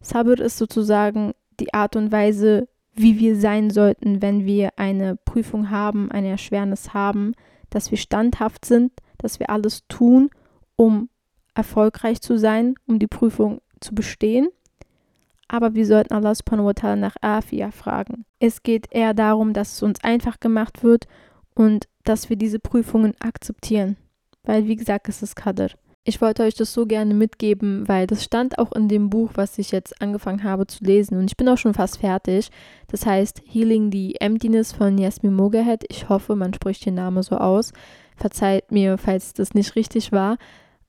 Sabr 0.02 0.40
ist 0.40 0.58
sozusagen 0.58 1.34
die 1.60 1.72
Art 1.76 1.96
und 1.96 2.12
Weise, 2.12 2.68
wie 2.96 3.20
wir 3.20 3.36
sein 3.36 3.70
sollten, 3.70 4.24
wenn 4.24 4.48
wir 4.48 4.72
eine 4.78 5.16
Prüfung 5.16 5.70
haben, 5.70 6.10
eine 6.10 6.30
Erschwernis 6.30 6.96
haben, 6.96 7.34
dass 7.70 7.92
wir 7.92 8.00
standhaft 8.00 8.66
sind, 8.66 8.94
dass 9.20 9.40
wir 9.40 9.52
alles 9.52 9.84
tun, 9.90 10.32
um 10.76 11.08
erfolgreich 11.54 12.20
zu 12.20 12.40
sein, 12.40 12.74
um 12.88 12.98
die 12.98 13.06
Prüfung 13.06 13.62
zu 13.80 13.94
bestehen. 13.94 14.48
Aber 15.54 15.76
wir 15.76 15.86
sollten 15.86 16.16
Allah 16.16 16.34
subhanahu 16.34 16.66
wa 16.66 16.72
ta'ala 16.72 16.96
nach 16.96 17.16
Afia 17.22 17.70
fragen. 17.70 18.26
Es 18.40 18.64
geht 18.64 18.88
eher 18.90 19.14
darum, 19.14 19.54
dass 19.54 19.74
es 19.74 19.84
uns 19.84 20.04
einfach 20.04 20.40
gemacht 20.40 20.84
wird 20.84 21.06
und 21.54 21.88
dass 22.06 22.32
wir 22.32 22.38
diese 22.38 22.58
Prüfungen 22.58 23.14
akzeptieren. 23.20 23.96
Weil, 24.42 24.66
wie 24.66 24.76
gesagt, 24.76 25.10
es 25.10 25.22
ist 25.22 25.36
Qadr. 25.36 25.68
Ich 26.06 26.22
wollte 26.22 26.42
euch 26.42 26.56
das 26.56 26.74
so 26.74 26.88
gerne 26.88 27.14
mitgeben, 27.14 27.88
weil 27.88 28.08
das 28.08 28.24
stand 28.24 28.58
auch 28.58 28.72
in 28.72 28.88
dem 28.88 29.12
Buch, 29.12 29.34
was 29.36 29.60
ich 29.60 29.70
jetzt 29.70 30.02
angefangen 30.02 30.44
habe 30.44 30.66
zu 30.66 30.84
lesen. 30.84 31.20
Und 31.20 31.26
ich 31.30 31.38
bin 31.38 31.48
auch 31.48 31.60
schon 31.60 31.76
fast 31.76 32.00
fertig. 32.00 32.50
Das 32.88 33.06
heißt 33.06 33.44
Healing 33.46 33.92
the 33.92 34.16
Emptiness 34.20 34.72
von 34.72 34.98
Yasmin 34.98 35.36
Mogahed. 35.36 35.86
Ich 35.88 36.10
hoffe, 36.10 36.36
man 36.36 36.56
spricht 36.56 36.84
den 36.88 36.96
Namen 36.96 37.22
so 37.22 37.38
aus. 37.38 37.74
Verzeiht 38.18 38.72
mir, 38.72 38.98
falls 38.98 39.34
das 39.34 39.54
nicht 39.54 39.76
richtig 39.76 40.12
war. 40.12 40.38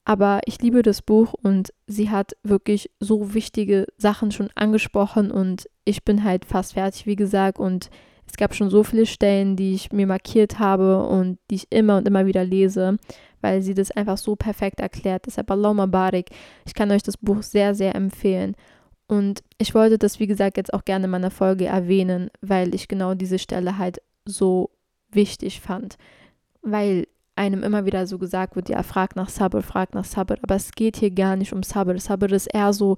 Aber 0.04 0.40
ich 0.44 0.60
liebe 0.60 0.82
das 0.82 1.00
Buch 1.00 1.32
und 1.32 1.72
sie 1.86 2.10
hat 2.10 2.36
wirklich 2.42 2.90
so 3.00 3.32
wichtige 3.32 3.86
Sachen 3.96 4.32
schon 4.32 4.50
angesprochen 4.54 5.30
und 5.30 5.68
ich 5.84 6.04
bin 6.04 6.24
halt 6.24 6.44
fast 6.44 6.74
fertig, 6.74 7.06
wie 7.06 7.16
gesagt. 7.16 7.58
Und 7.58 7.88
es 8.26 8.36
gab 8.36 8.54
schon 8.54 8.68
so 8.68 8.84
viele 8.84 9.06
Stellen, 9.06 9.56
die 9.56 9.74
ich 9.74 9.92
mir 9.92 10.06
markiert 10.06 10.58
habe 10.58 11.06
und 11.06 11.38
die 11.50 11.56
ich 11.56 11.66
immer 11.70 11.96
und 11.96 12.06
immer 12.06 12.26
wieder 12.26 12.44
lese, 12.44 12.98
weil 13.40 13.62
sie 13.62 13.74
das 13.74 13.90
einfach 13.92 14.18
so 14.18 14.36
perfekt 14.36 14.80
erklärt. 14.80 15.24
Deshalb 15.26 15.50
Allah 15.50 15.86
Barik. 15.86 16.30
Ich 16.66 16.74
kann 16.74 16.90
euch 16.90 17.02
das 17.02 17.16
Buch 17.16 17.42
sehr, 17.42 17.74
sehr 17.74 17.94
empfehlen. 17.94 18.56
Und 19.06 19.42
ich 19.58 19.74
wollte 19.74 19.98
das, 19.98 20.20
wie 20.20 20.26
gesagt, 20.26 20.56
jetzt 20.56 20.72
auch 20.72 20.84
gerne 20.84 21.06
in 21.06 21.10
meiner 21.10 21.30
Folge 21.30 21.66
erwähnen, 21.66 22.30
weil 22.40 22.74
ich 22.74 22.88
genau 22.88 23.14
diese 23.14 23.38
Stelle 23.38 23.78
halt 23.78 24.02
so 24.26 24.70
wichtig 25.10 25.60
fand. 25.60 25.96
Weil 26.62 27.06
einem 27.36 27.62
immer 27.62 27.84
wieder 27.84 28.06
so 28.06 28.18
gesagt 28.18 28.56
wird, 28.56 28.68
ja, 28.68 28.82
frag 28.82 29.16
nach 29.16 29.28
Sabr, 29.28 29.62
frag 29.62 29.94
nach 29.94 30.04
Sabr. 30.04 30.36
Aber 30.42 30.54
es 30.54 30.72
geht 30.72 30.96
hier 30.96 31.10
gar 31.10 31.36
nicht 31.36 31.52
um 31.52 31.62
Sabr. 31.62 31.98
Sabr 31.98 32.32
ist 32.32 32.46
eher 32.46 32.72
so 32.72 32.96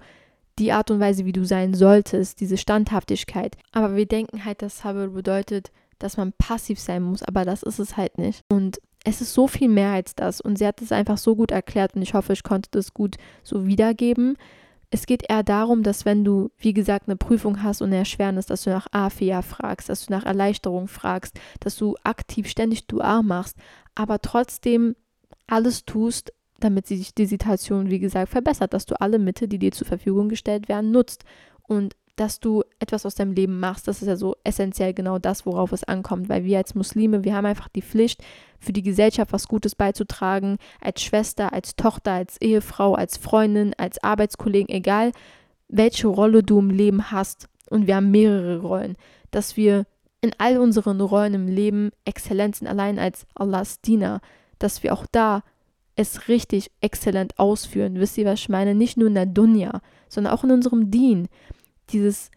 die 0.59 0.73
Art 0.73 0.90
und 0.90 1.00
Weise, 1.00 1.25
wie 1.25 1.33
du 1.33 1.45
sein 1.45 1.75
solltest, 1.75 2.40
diese 2.40 2.57
Standhaftigkeit. 2.57 3.57
Aber 3.73 3.97
wir 3.97 4.07
denken 4.07 4.45
halt, 4.45 4.62
dass 4.62 4.78
Sabr 4.78 5.09
bedeutet, 5.09 5.71
dass 5.99 6.16
man 6.16 6.33
passiv 6.33 6.78
sein 6.78 7.02
muss, 7.02 7.23
aber 7.23 7.45
das 7.45 7.62
ist 7.62 7.78
es 7.78 7.97
halt 7.97 8.19
nicht. 8.19 8.43
Und 8.49 8.78
es 9.05 9.21
ist 9.21 9.33
so 9.33 9.47
viel 9.47 9.69
mehr 9.69 9.93
als 9.93 10.14
das. 10.14 10.40
Und 10.40 10.59
sie 10.59 10.66
hat 10.66 10.83
es 10.83 10.93
einfach 10.93 11.19
so 11.19 11.37
gut 11.37 11.50
erklärt 11.50 11.95
und 11.95 12.02
ich 12.02 12.14
hoffe, 12.14 12.33
ich 12.33 12.43
konnte 12.43 12.69
das 12.73 12.93
gut 12.93 13.16
so 13.43 13.66
wiedergeben. 13.66 14.37
Es 14.90 15.07
geht 15.07 15.28
eher 15.28 15.43
darum, 15.43 15.83
dass 15.83 16.05
wenn 16.05 16.25
du, 16.25 16.50
wie 16.59 16.73
gesagt, 16.73 17.09
eine 17.09 17.16
Prüfung 17.16 17.62
hast 17.62 17.83
und 17.83 17.88
eine 17.88 17.99
Erschwernis, 17.99 18.47
dass 18.47 18.64
du 18.64 18.71
nach 18.71 18.87
Afia 18.93 19.43
fragst, 19.43 19.88
dass 19.88 20.07
du 20.07 20.12
nach 20.12 20.25
Erleichterung 20.25 20.88
fragst, 20.88 21.38
dass 21.61 21.76
du 21.76 21.97
aktiv 22.02 22.49
ständig 22.49 22.87
Dua 22.87 23.23
machst, 23.23 23.57
aber 23.97 24.21
trotzdem 24.21 24.95
alles 25.49 25.85
tust, 25.85 26.33
damit 26.61 26.87
sich 26.87 27.15
die 27.15 27.26
Situation, 27.26 27.91
wie 27.91 27.99
gesagt, 27.99 28.31
verbessert, 28.31 28.73
dass 28.73 28.87
du 28.87 29.00
alle 29.00 29.19
Mittel, 29.19 29.49
die 29.49 29.59
dir 29.59 29.73
zur 29.73 29.87
Verfügung 29.87 30.29
gestellt 30.29 30.69
werden, 30.69 30.93
nutzt 30.93 31.25
und 31.62 31.97
dass 32.15 32.41
du 32.41 32.62
etwas 32.79 33.05
aus 33.05 33.15
deinem 33.15 33.33
Leben 33.33 33.61
machst. 33.61 33.88
Das 33.88 34.00
ist 34.00 34.09
ja 34.09 34.17
so 34.17 34.37
essentiell 34.43 34.95
genau 34.95 35.19
das, 35.19 35.45
worauf 35.45 35.73
es 35.73 35.85
ankommt, 35.85 36.31
weil 36.31 36.45
wir 36.45 36.57
als 36.59 36.75
Muslime, 36.75 37.25
wir 37.25 37.35
haben 37.35 37.45
einfach 37.45 37.69
die 37.69 37.83
Pflicht, 37.83 38.23
für 38.59 38.73
die 38.73 38.83
Gesellschaft 38.83 39.35
was 39.35 39.49
Gutes 39.49 39.75
beizutragen, 39.75 40.57
als 40.81 41.03
Schwester, 41.03 41.53
als 41.53 41.76
Tochter, 41.76 42.12
als 42.12 42.41
Ehefrau, 42.41 42.95
als 42.95 43.19
Freundin, 43.19 43.75
als 43.76 44.03
Arbeitskollegen, 44.03 44.75
egal 44.75 45.12
welche 45.69 46.07
Rolle 46.07 46.43
du 46.43 46.59
im 46.59 46.71
Leben 46.71 47.11
hast. 47.11 47.49
Und 47.69 47.87
wir 47.87 47.97
haben 47.97 48.11
mehrere 48.11 48.61
Rollen, 48.61 48.97
dass 49.31 49.57
wir 49.57 49.85
in 50.26 50.35
all 50.38 50.59
unseren 50.59 51.00
Rollen 51.00 51.35
im 51.35 51.49
Leben 51.49 51.90
exzellent 52.04 52.56
sind, 52.56 52.66
allein 52.68 52.99
als 52.99 53.26
Allahs 53.35 53.80
Diener, 53.80 54.21
dass 54.59 54.83
wir 54.83 54.92
auch 54.92 55.06
da 55.11 55.42
es 55.95 56.28
richtig 56.28 56.71
exzellent 56.80 57.38
ausführen. 57.38 57.99
Wisst 57.99 58.18
ihr, 58.18 58.26
was 58.26 58.40
ich 58.40 58.49
meine? 58.49 58.75
Nicht 58.75 58.97
nur 58.99 59.09
in 59.09 59.14
der 59.14 59.26
Dunya, 59.26 59.80
sondern 60.09 60.35
auch 60.35 60.45
in 60.45 60.50
unserem 60.50 60.90
Dien. 60.90 61.28
Dieses 61.90 62.30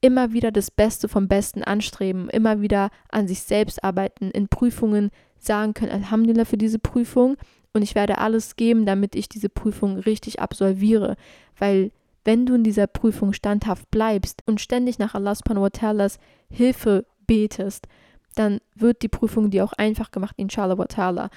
immer 0.00 0.32
wieder 0.32 0.52
das 0.52 0.70
Beste 0.70 1.08
vom 1.08 1.28
Besten 1.28 1.62
anstreben, 1.62 2.28
immer 2.28 2.60
wieder 2.60 2.90
an 3.08 3.26
sich 3.26 3.42
selbst 3.42 3.82
arbeiten, 3.82 4.30
in 4.30 4.48
Prüfungen 4.48 5.10
sagen 5.38 5.74
können, 5.74 5.92
Alhamdulillah 5.92 6.44
für 6.44 6.58
diese 6.58 6.78
Prüfung 6.78 7.36
und 7.72 7.82
ich 7.82 7.94
werde 7.94 8.18
alles 8.18 8.56
geben, 8.56 8.86
damit 8.86 9.16
ich 9.16 9.28
diese 9.28 9.48
Prüfung 9.48 9.98
richtig 9.98 10.40
absolviere. 10.40 11.16
Weil 11.58 11.92
wenn 12.24 12.44
du 12.44 12.54
in 12.54 12.64
dieser 12.64 12.86
Prüfung 12.86 13.32
standhaft 13.32 13.90
bleibst 13.90 14.42
und 14.46 14.60
ständig 14.60 14.98
nach 14.98 15.14
Allah 15.14 15.34
subhanahu 15.34 15.64
wa 15.64 15.68
ta'alas 15.68 16.18
Hilfe 16.50 17.06
betest, 17.26 17.86
dann 18.34 18.60
wird 18.74 19.02
die 19.02 19.08
Prüfung 19.08 19.50
dir 19.50 19.64
auch 19.64 19.72
einfach 19.72 20.10
gemacht, 20.10 20.34
inshallah 20.36 20.78
wa 20.78 20.84
ta'ala. 20.84 21.30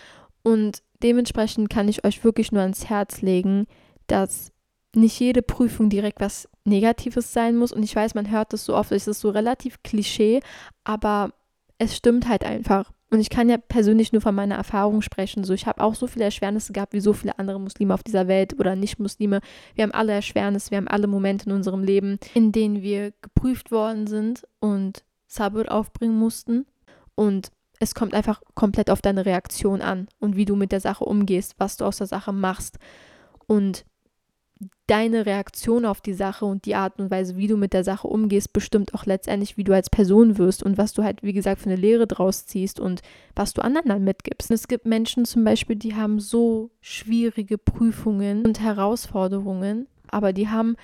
Und 0.43 0.81
dementsprechend 1.01 1.69
kann 1.69 1.88
ich 1.88 2.05
euch 2.05 2.24
wirklich 2.24 2.51
nur 2.51 2.62
ans 2.62 2.89
Herz 2.89 3.22
legen, 3.22 3.67
dass 4.08 4.51
nicht 4.96 5.19
jede 5.19 5.41
Prüfung 5.41 5.89
direkt 5.89 6.19
was 6.19 6.50
Negatives 6.65 7.34
sein 7.34 7.55
muss. 7.55 7.72
Und 7.72 7.84
ich 7.84 7.96
weiß, 7.96 8.15
man 8.15 8.31
hört 8.31 8.53
das 8.53 8.65
so 8.65 8.75
oft, 8.75 8.91
es 8.91 9.08
ist 9.08 9.22
so 9.22 9.29
relativ 9.29 9.81
Klischee, 9.84 10.41
aber 10.84 11.31
es 11.77 11.96
stimmt 11.96 12.27
halt 12.27 12.43
einfach. 12.43 12.91
Und 13.12 13.19
ich 13.19 13.29
kann 13.29 13.50
ja 13.50 13.58
persönlich 13.58 14.12
nur 14.12 14.22
von 14.22 14.36
meiner 14.36 14.55
Erfahrung 14.55 15.01
sprechen. 15.01 15.43
So, 15.43 15.53
ich 15.53 15.65
habe 15.65 15.81
auch 15.81 15.96
so 15.96 16.05
viele 16.05 16.25
Erschwernisse 16.25 16.74
gehabt 16.74 16.93
wie 16.93 17.00
so 17.00 17.13
viele 17.13 17.39
andere 17.39 17.60
Muslime 17.60 17.93
auf 17.93 18.03
dieser 18.03 18.27
Welt 18.27 18.60
oder 18.60 18.75
Nicht-Muslime. 18.75 19.39
Wir 19.74 19.84
haben 19.84 19.93
alle 19.93 20.13
Erschwernisse, 20.13 20.69
wir 20.69 20.77
haben 20.77 20.88
alle 20.88 21.08
Momente 21.08 21.48
in 21.48 21.55
unserem 21.55 21.84
Leben, 21.84 22.19
in 22.36 22.51
denen 22.51 22.84
wir 22.84 23.12
geprüft 23.22 23.72
worden 23.72 24.05
sind 24.05 24.43
und 24.60 25.03
Sabr 25.29 25.71
aufbringen 25.71 26.17
mussten. 26.17 26.65
Und 27.15 27.51
es 27.79 27.95
kommt 27.95 28.13
einfach 28.13 28.41
komplett 28.55 28.89
auf 28.89 29.01
deine 29.01 29.25
Reaktion 29.25 29.81
an 29.81 30.09
und 30.19 30.36
wie 30.36 30.45
du 30.45 30.57
mit 30.57 30.74
der 30.74 30.81
Sache 30.81 31.05
umgehst, 31.05 31.55
was 31.57 31.77
du 31.77 31.86
aus 31.86 31.98
der 31.98 32.07
Sache 32.07 32.33
machst. 32.33 32.77
Und 33.48 33.86
deine 34.88 35.25
Reaktion 35.25 35.86
auf 35.86 36.01
die 36.01 36.13
Sache 36.13 36.45
und 36.45 36.65
die 36.65 36.75
Art 36.75 37.00
und 37.00 37.09
Weise, 37.12 37.38
wie 37.38 37.48
du 37.48 37.55
mit 37.55 37.71
der 37.71 37.83
Sache 37.86 38.07
umgehst, 38.07 38.51
bestimmt 38.51 38.93
auch 38.93 39.05
letztendlich, 39.05 39.55
wie 39.55 39.63
du 39.63 39.74
als 39.74 39.89
Person 39.89 40.38
wirst 40.38 40.63
und 40.63 40.77
was 40.77 40.93
du 40.93 41.03
halt, 41.03 41.24
wie 41.24 41.31
gesagt, 41.31 41.62
für 41.62 41.69
eine 41.69 41.79
Lehre 41.79 42.07
draus 42.07 42.45
ziehst 42.45 42.79
und 42.79 43.01
was 43.36 43.53
du 43.53 43.62
anderen 43.62 43.88
dann 43.88 44.03
mitgibst. 44.03 44.51
Es 44.51 44.67
gibt 44.67 44.86
Menschen 44.86 45.24
zum 45.24 45.45
Beispiel, 45.45 45.77
die 45.77 45.95
haben 45.95 46.19
so 46.19 46.71
schwierige 46.81 47.57
Prüfungen 47.57 48.45
und 48.45 48.59
Herausforderungen, 48.59 49.88
aber 50.09 50.33
die 50.33 50.50
haben 50.50 50.75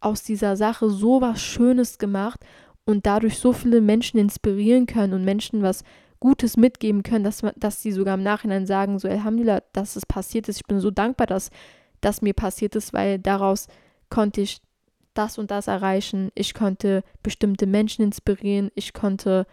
aus 0.00 0.22
dieser 0.22 0.56
Sache 0.56 0.90
so 0.90 1.20
was 1.20 1.42
Schönes 1.42 1.98
gemacht 1.98 2.40
und 2.86 3.04
dadurch 3.04 3.38
so 3.38 3.52
viele 3.52 3.82
Menschen 3.82 4.18
inspirieren 4.18 4.86
können 4.86 5.12
und 5.12 5.24
Menschen 5.24 5.62
was 5.62 5.84
Gutes 6.20 6.56
mitgeben 6.56 7.02
können, 7.02 7.24
dass, 7.24 7.42
dass 7.56 7.82
sie 7.82 7.92
sogar 7.92 8.14
im 8.14 8.22
Nachhinein 8.22 8.66
sagen, 8.66 8.98
so 8.98 9.06
Alhamdulillah, 9.06 9.60
dass 9.74 9.96
es 9.96 10.06
passiert 10.06 10.48
ist. 10.48 10.56
Ich 10.56 10.66
bin 10.66 10.80
so 10.80 10.90
dankbar, 10.90 11.26
dass 11.26 11.50
das 12.00 12.22
mir 12.22 12.32
passiert 12.32 12.74
ist, 12.74 12.94
weil 12.94 13.18
daraus 13.18 13.66
konnte 14.08 14.40
ich 14.40 14.60
das 15.12 15.36
und 15.38 15.50
das 15.50 15.66
erreichen. 15.66 16.30
Ich 16.34 16.54
konnte 16.54 17.02
bestimmte 17.22 17.66
Menschen 17.66 18.02
inspirieren. 18.02 18.70
Ich 18.74 18.92
konnte, 18.92 19.46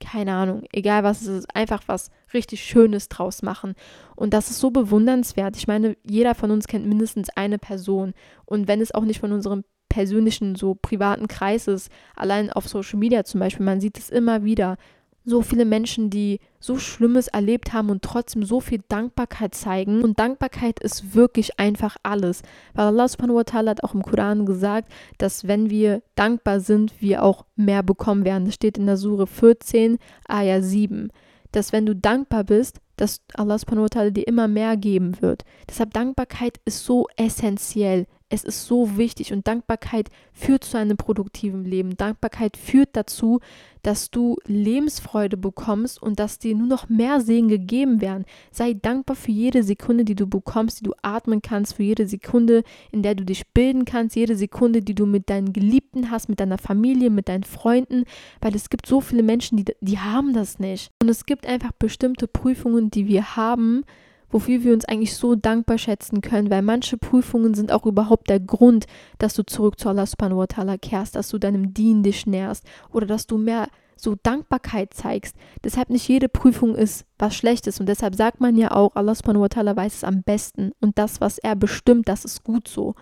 keine 0.00 0.34
Ahnung, 0.34 0.64
egal 0.72 1.04
was 1.04 1.22
es 1.22 1.28
ist, 1.28 1.56
einfach 1.56 1.82
was 1.86 2.10
richtig 2.34 2.62
Schönes 2.64 3.08
draus 3.08 3.42
machen. 3.42 3.74
Und 4.16 4.34
das 4.34 4.50
ist 4.50 4.60
so 4.60 4.70
bewundernswert. 4.70 5.56
Ich 5.56 5.66
meine, 5.66 5.96
jeder 6.04 6.34
von 6.34 6.50
uns 6.50 6.66
kennt 6.66 6.86
mindestens 6.86 7.28
eine 7.30 7.58
Person. 7.58 8.14
Und 8.44 8.68
wenn 8.68 8.80
es 8.80 8.94
auch 8.94 9.04
nicht 9.04 9.20
von 9.20 9.32
unserem 9.32 9.64
persönlichen, 9.90 10.54
so 10.54 10.74
privaten 10.74 11.28
Kreis 11.28 11.68
ist, 11.68 11.90
allein 12.16 12.50
auf 12.50 12.66
Social 12.66 12.98
Media 12.98 13.24
zum 13.24 13.40
Beispiel, 13.40 13.66
man 13.66 13.82
sieht 13.82 13.98
es 13.98 14.08
immer 14.08 14.42
wieder, 14.44 14.78
so 15.24 15.42
viele 15.42 15.66
Menschen, 15.66 16.08
die 16.08 16.40
so 16.60 16.78
Schlimmes 16.78 17.28
erlebt 17.28 17.72
haben 17.72 17.90
und 17.90 18.02
trotzdem 18.02 18.42
so 18.42 18.60
viel 18.60 18.80
Dankbarkeit 18.88 19.54
zeigen. 19.54 20.02
Und 20.02 20.18
Dankbarkeit 20.18 20.80
ist 20.80 21.14
wirklich 21.14 21.58
einfach 21.58 21.96
alles. 22.02 22.42
Weil 22.74 22.86
Allah 22.86 23.08
subhanahu 23.08 23.36
wa 23.36 23.42
ta'ala 23.42 23.70
hat 23.70 23.84
auch 23.84 23.94
im 23.94 24.02
Koran 24.02 24.46
gesagt, 24.46 24.90
dass 25.18 25.46
wenn 25.46 25.68
wir 25.68 26.02
dankbar 26.14 26.60
sind, 26.60 27.00
wir 27.00 27.22
auch 27.22 27.44
mehr 27.54 27.82
bekommen 27.82 28.24
werden. 28.24 28.46
Das 28.46 28.54
steht 28.54 28.78
in 28.78 28.86
der 28.86 28.96
Sure 28.96 29.26
14, 29.26 29.98
Ayah 30.26 30.62
7. 30.62 31.10
Dass 31.52 31.72
wenn 31.72 31.84
du 31.84 31.94
dankbar 31.94 32.44
bist, 32.44 32.80
dass 32.96 33.22
Allah 33.34 33.58
subhanahu 33.58 33.84
wa 33.84 33.88
ta'ala 33.88 34.10
dir 34.10 34.26
immer 34.26 34.48
mehr 34.48 34.76
geben 34.76 35.20
wird. 35.20 35.44
Deshalb 35.68 35.92
Dankbarkeit 35.92 36.60
ist 36.64 36.84
so 36.84 37.08
essentiell 37.16 38.06
es 38.30 38.44
ist 38.44 38.66
so 38.66 38.96
wichtig 38.96 39.32
und 39.32 39.46
Dankbarkeit 39.46 40.08
führt 40.32 40.64
zu 40.64 40.78
einem 40.78 40.96
produktiven 40.96 41.64
Leben. 41.64 41.96
Dankbarkeit 41.96 42.56
führt 42.56 42.90
dazu, 42.92 43.40
dass 43.82 44.10
du 44.10 44.36
Lebensfreude 44.46 45.36
bekommst 45.36 46.00
und 46.00 46.20
dass 46.20 46.38
dir 46.38 46.54
nur 46.54 46.68
noch 46.68 46.88
mehr 46.88 47.20
Segen 47.20 47.48
gegeben 47.48 48.00
werden. 48.00 48.24
Sei 48.52 48.74
dankbar 48.74 49.16
für 49.16 49.32
jede 49.32 49.64
Sekunde, 49.64 50.04
die 50.04 50.14
du 50.14 50.28
bekommst, 50.28 50.80
die 50.80 50.84
du 50.84 50.94
atmen 51.02 51.42
kannst, 51.42 51.74
für 51.74 51.82
jede 51.82 52.06
Sekunde, 52.06 52.62
in 52.92 53.02
der 53.02 53.16
du 53.16 53.24
dich 53.24 53.48
bilden 53.48 53.84
kannst, 53.84 54.14
jede 54.14 54.36
Sekunde, 54.36 54.82
die 54.82 54.94
du 54.94 55.06
mit 55.06 55.28
deinen 55.28 55.52
Geliebten 55.52 56.10
hast, 56.10 56.28
mit 56.28 56.38
deiner 56.38 56.58
Familie, 56.58 57.10
mit 57.10 57.28
deinen 57.28 57.44
Freunden, 57.44 58.04
weil 58.40 58.54
es 58.54 58.70
gibt 58.70 58.86
so 58.86 59.00
viele 59.00 59.24
Menschen, 59.24 59.56
die, 59.56 59.64
die 59.80 59.98
haben 59.98 60.34
das 60.34 60.60
nicht. 60.60 60.92
Und 61.02 61.08
es 61.08 61.26
gibt 61.26 61.46
einfach 61.46 61.72
bestimmte 61.72 62.28
Prüfungen, 62.28 62.90
die 62.90 63.08
wir 63.08 63.34
haben, 63.36 63.84
wofür 64.30 64.62
wir 64.62 64.72
uns 64.72 64.84
eigentlich 64.84 65.14
so 65.16 65.34
dankbar 65.34 65.78
schätzen 65.78 66.20
können, 66.20 66.50
weil 66.50 66.62
manche 66.62 66.96
Prüfungen 66.96 67.54
sind 67.54 67.72
auch 67.72 67.86
überhaupt 67.86 68.30
der 68.30 68.40
Grund, 68.40 68.86
dass 69.18 69.34
du 69.34 69.44
zurück 69.44 69.78
zu 69.78 69.88
Allah 69.88 70.06
subhanahu 70.06 70.38
wa 70.38 70.44
ta'ala 70.44 70.78
kehrst, 70.78 71.16
dass 71.16 71.28
du 71.28 71.38
deinem 71.38 71.74
Dien 71.74 72.02
dich 72.02 72.26
näherst 72.26 72.64
oder 72.92 73.06
dass 73.06 73.26
du 73.26 73.38
mehr 73.38 73.68
so 73.96 74.16
Dankbarkeit 74.22 74.94
zeigst. 74.94 75.36
Deshalb 75.62 75.90
nicht 75.90 76.08
jede 76.08 76.28
Prüfung 76.28 76.74
ist 76.74 77.04
was 77.18 77.34
Schlechtes 77.36 77.80
und 77.80 77.86
deshalb 77.86 78.14
sagt 78.14 78.40
man 78.40 78.56
ja 78.56 78.70
auch, 78.70 78.96
Allah 78.96 79.14
subhanahu 79.14 79.42
wa 79.42 79.46
ta'ala 79.46 79.76
weiß 79.76 79.96
es 79.96 80.04
am 80.04 80.22
besten 80.22 80.72
und 80.80 80.98
das, 80.98 81.20
was 81.20 81.38
er 81.38 81.56
bestimmt, 81.56 82.08
das 82.08 82.24
ist 82.24 82.44
gut 82.44 82.66
so. 82.68 82.94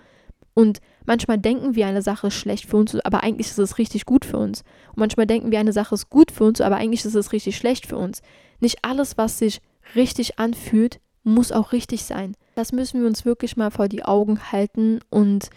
Und 0.54 0.80
manchmal 1.06 1.38
denken 1.38 1.76
wir, 1.76 1.86
eine 1.86 2.02
Sache 2.02 2.26
ist 2.26 2.34
schlecht 2.34 2.66
für 2.66 2.78
uns, 2.78 2.98
aber 3.04 3.22
eigentlich 3.22 3.46
ist 3.46 3.58
es 3.58 3.78
richtig 3.78 4.06
gut 4.06 4.24
für 4.24 4.38
uns. 4.38 4.64
Und 4.88 4.96
manchmal 4.96 5.26
denken 5.26 5.52
wir, 5.52 5.60
eine 5.60 5.72
Sache 5.72 5.94
ist 5.94 6.10
gut 6.10 6.32
für 6.32 6.42
uns, 6.42 6.60
aber 6.60 6.76
eigentlich 6.76 7.04
ist 7.04 7.14
es 7.14 7.30
richtig 7.30 7.56
schlecht 7.56 7.86
für 7.86 7.96
uns. 7.96 8.22
Nicht 8.58 8.78
alles, 8.82 9.16
was 9.16 9.38
sich 9.38 9.60
richtig 9.94 10.40
anfühlt, 10.40 10.98
muss 11.28 11.52
auch 11.52 11.72
richtig 11.72 12.04
sein. 12.04 12.34
Das 12.54 12.72
müssen 12.72 13.00
wir 13.00 13.06
uns 13.06 13.24
wirklich 13.24 13.56
mal 13.56 13.70
vor 13.70 13.88
die 13.88 14.04
Augen 14.04 14.52
halten 14.52 15.00
und 15.10 15.50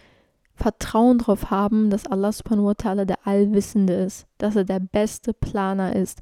Vertrauen 0.54 1.18
darauf 1.18 1.50
haben, 1.50 1.90
dass 1.90 2.06
Allah 2.06 2.30
subhanahu 2.30 2.66
wa 2.66 2.72
ta'ala 2.72 3.04
der 3.04 3.26
Allwissende 3.26 3.94
ist, 3.94 4.26
dass 4.38 4.54
er 4.54 4.64
der 4.64 4.80
beste 4.80 5.32
Planer 5.32 5.96
ist. 5.96 6.20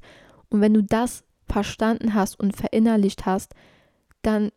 Und 0.49 0.61
wenn 0.61 0.73
du 0.73 0.81
das 0.81 1.23
verstanden 1.47 2.13
hast 2.13 2.39
und 2.39 2.55
verinnerlicht 2.55 3.25
hast, 3.25 3.53
dann 4.21 4.51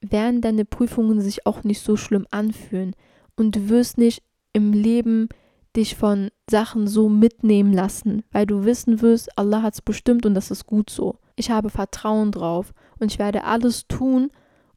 werden 0.00 0.40
deine 0.40 0.64
Prüfungen 0.64 1.20
sich 1.20 1.46
auch 1.46 1.64
nicht 1.64 1.80
so 1.80 1.96
schlimm 1.96 2.26
anfühlen. 2.30 2.94
Und 3.36 3.56
du 3.56 3.68
wirst 3.68 3.98
nicht 3.98 4.22
im 4.52 4.72
Leben 4.72 5.28
dich 5.76 5.96
von 5.96 6.30
Sachen 6.50 6.88
so 6.88 7.08
mitnehmen 7.08 7.72
lassen, 7.72 8.24
weil 8.32 8.46
du 8.46 8.64
wissen 8.64 9.02
wirst, 9.02 9.36
Allah 9.38 9.62
hat 9.62 9.74
es 9.74 9.82
bestimmt 9.82 10.26
und 10.26 10.34
das 10.34 10.50
ist 10.50 10.66
gut 10.66 10.90
so. 10.90 11.18
Ich 11.38 11.52
habe 11.52 11.70
Vertrauen 11.70 12.32
drauf 12.32 12.74
und 12.98 13.12
ich 13.12 13.20
werde 13.20 13.44
alles 13.44 13.86
tun, 13.86 14.30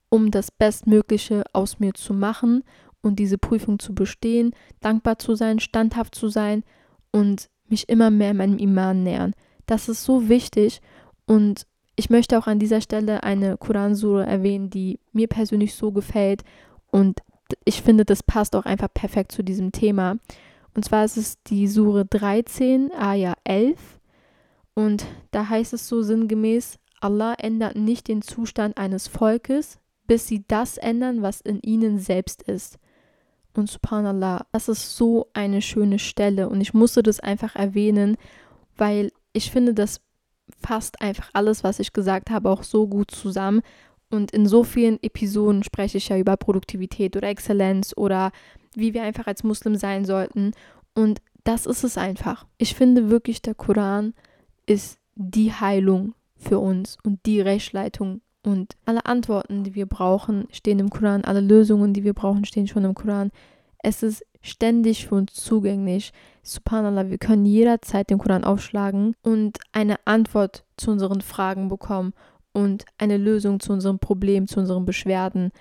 um 0.10 0.30
das 0.30 0.52
Bestmögliche 0.52 1.44
aus 1.54 1.80
mir 1.80 1.96
zu 1.96 2.14
machen 2.14 2.64
und 3.02 3.18
diese 3.18 3.40
Prüfung 3.40 3.80
zu 3.80 3.96
bestehen, 3.96 4.54
dankbar 4.80 5.18
zu 5.18 5.34
sein, 5.34 5.60
standhaft 5.60 6.14
zu 6.14 6.28
sein 6.28 6.64
und 7.12 7.50
mich 7.68 7.90
immer 7.90 8.12
mehr 8.12 8.36
meinem 8.36 8.60
Iman 8.60 9.02
nähern. 9.02 9.34
Das 9.66 9.90
ist 9.90 10.04
so 10.04 10.30
wichtig 10.30 10.82
und 11.26 11.66
ich 11.96 12.12
möchte 12.12 12.38
auch 12.38 12.46
an 12.46 12.60
dieser 12.60 12.82
Stelle 12.82 13.24
eine 13.24 13.58
Koransure 13.58 14.26
erwähnen, 14.28 14.70
die 14.70 15.00
mir 15.14 15.28
persönlich 15.28 15.74
so 15.74 15.92
gefällt 15.92 16.44
und 16.92 17.22
ich 17.66 17.82
finde, 17.82 18.06
das 18.06 18.22
passt 18.22 18.56
auch 18.56 18.66
einfach 18.66 18.94
perfekt 18.94 19.32
zu 19.32 19.44
diesem 19.44 19.72
Thema. 19.72 20.18
Und 20.76 20.86
zwar 20.86 21.04
ist 21.06 21.18
es 21.18 21.42
die 21.44 21.68
Sure 21.68 22.06
13, 22.06 22.92
Ayah 22.94 23.34
11. 23.44 24.00
Und 24.74 25.06
da 25.32 25.50
heißt 25.50 25.74
es 25.74 25.88
so 25.88 26.02
sinngemäß, 26.02 26.80
Allah 27.02 27.34
ändert 27.34 27.76
nicht 27.76 28.08
den 28.08 28.22
Zustand 28.22 28.78
eines 28.78 29.08
Volkes, 29.08 29.80
bis 30.08 30.28
sie 30.28 30.44
das 30.48 30.78
ändern, 30.78 31.22
was 31.22 31.42
in 31.42 31.60
ihnen 31.62 32.00
selbst 32.00 32.42
ist. 32.44 32.78
Und 33.54 33.70
subhanallah, 33.70 34.46
das 34.52 34.70
ist 34.70 34.96
so 34.96 35.28
eine 35.34 35.62
schöne 35.62 36.00
Stelle 36.00 36.48
und 36.48 36.62
ich 36.62 36.74
musste 36.74 37.04
das 37.04 37.20
einfach 37.20 37.56
erwähnen, 37.56 38.16
weil 38.78 39.12
ich 39.34 39.52
finde, 39.52 39.74
das 39.74 40.02
fasst 40.62 41.02
einfach 41.02 41.30
alles, 41.34 41.64
was 41.64 41.80
ich 41.80 41.94
gesagt 41.94 42.30
habe, 42.30 42.50
auch 42.50 42.64
so 42.64 42.88
gut 42.88 43.12
zusammen. 43.12 43.62
Und 44.10 44.32
in 44.32 44.46
so 44.46 44.64
vielen 44.64 45.02
Episoden 45.02 45.64
spreche 45.64 45.98
ich 45.98 46.10
ja 46.10 46.18
über 46.18 46.36
Produktivität 46.38 47.16
oder 47.16 47.30
Exzellenz 47.30 47.94
oder 47.96 48.32
wie 48.76 48.94
wir 48.94 49.04
einfach 49.04 49.28
als 49.28 49.44
Muslim 49.44 49.76
sein 49.76 50.06
sollten. 50.06 50.52
Und 50.94 51.22
das 51.44 51.66
ist 51.66 51.84
es 51.84 51.98
einfach. 51.98 52.46
Ich 52.58 52.76
finde 52.76 53.10
wirklich, 53.10 53.42
der 53.42 53.56
Koran 53.56 54.14
ist 54.66 54.98
die 55.16 55.54
Heilung 55.54 56.14
für 56.36 56.60
uns 56.60 56.98
und 57.04 57.26
die 57.26 57.42
Rechtsleitung. 57.42 58.22
Und 58.44 58.76
alle 58.86 59.06
Antworten, 59.06 59.64
die 59.64 59.76
wir 59.76 59.86
brauchen, 59.86 60.48
stehen 60.52 60.80
im 60.80 60.90
Koran. 60.90 61.24
Alle 61.24 61.42
Lösungen, 61.42 61.94
die 61.94 62.04
wir 62.04 62.14
brauchen, 62.14 62.46
stehen 62.46 62.68
schon 62.68 62.86
im 62.86 62.96
Koran. 62.96 63.32
Es 63.84 64.02
ist 64.02 64.26
ständig 64.42 65.08
für 65.08 65.16
uns 65.16 65.34
zugänglich. 65.34 66.12
Subhanallah, 66.44 67.10
wir 67.10 67.20
können 67.20 67.46
jederzeit 67.46 68.10
den 68.10 68.18
Koran 68.18 68.44
aufschlagen 68.44 69.16
und 69.22 69.60
eine 69.72 69.98
Antwort 70.06 70.64
zu 70.78 70.92
unseren 70.92 71.22
Fragen 71.22 71.68
bekommen 71.68 72.14
und 72.52 72.86
eine 72.98 73.18
Lösung 73.18 73.60
zu 73.60 73.72
unserem 73.72 74.00
Problem, 74.00 74.48
zu 74.48 74.60
unseren 74.60 74.86
Beschwerden 74.86 75.52